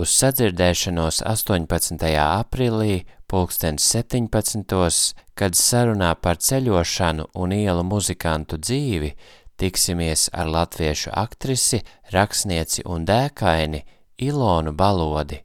Uz 0.00 0.14
sadzirdēšanos 0.22 1.20
18. 1.28 2.00
aprīlī, 2.16 3.02
pulkstens 3.28 3.84
17. 3.92 5.12
kad 5.36 5.52
sarunā 5.60 6.14
par 6.16 6.40
ceļošanu 6.40 7.28
un 7.36 7.52
ielu 7.52 7.84
muzikantu 7.84 8.56
dzīvi, 8.64 9.12
tiksimies 9.60 10.30
ar 10.32 10.48
latviešu 10.48 11.12
aktrisi, 11.12 11.82
rakstnieci 12.16 12.88
un 12.88 13.04
dēkaini 13.04 13.84
Ilonu 14.16 14.72
Balodi. 14.72 15.44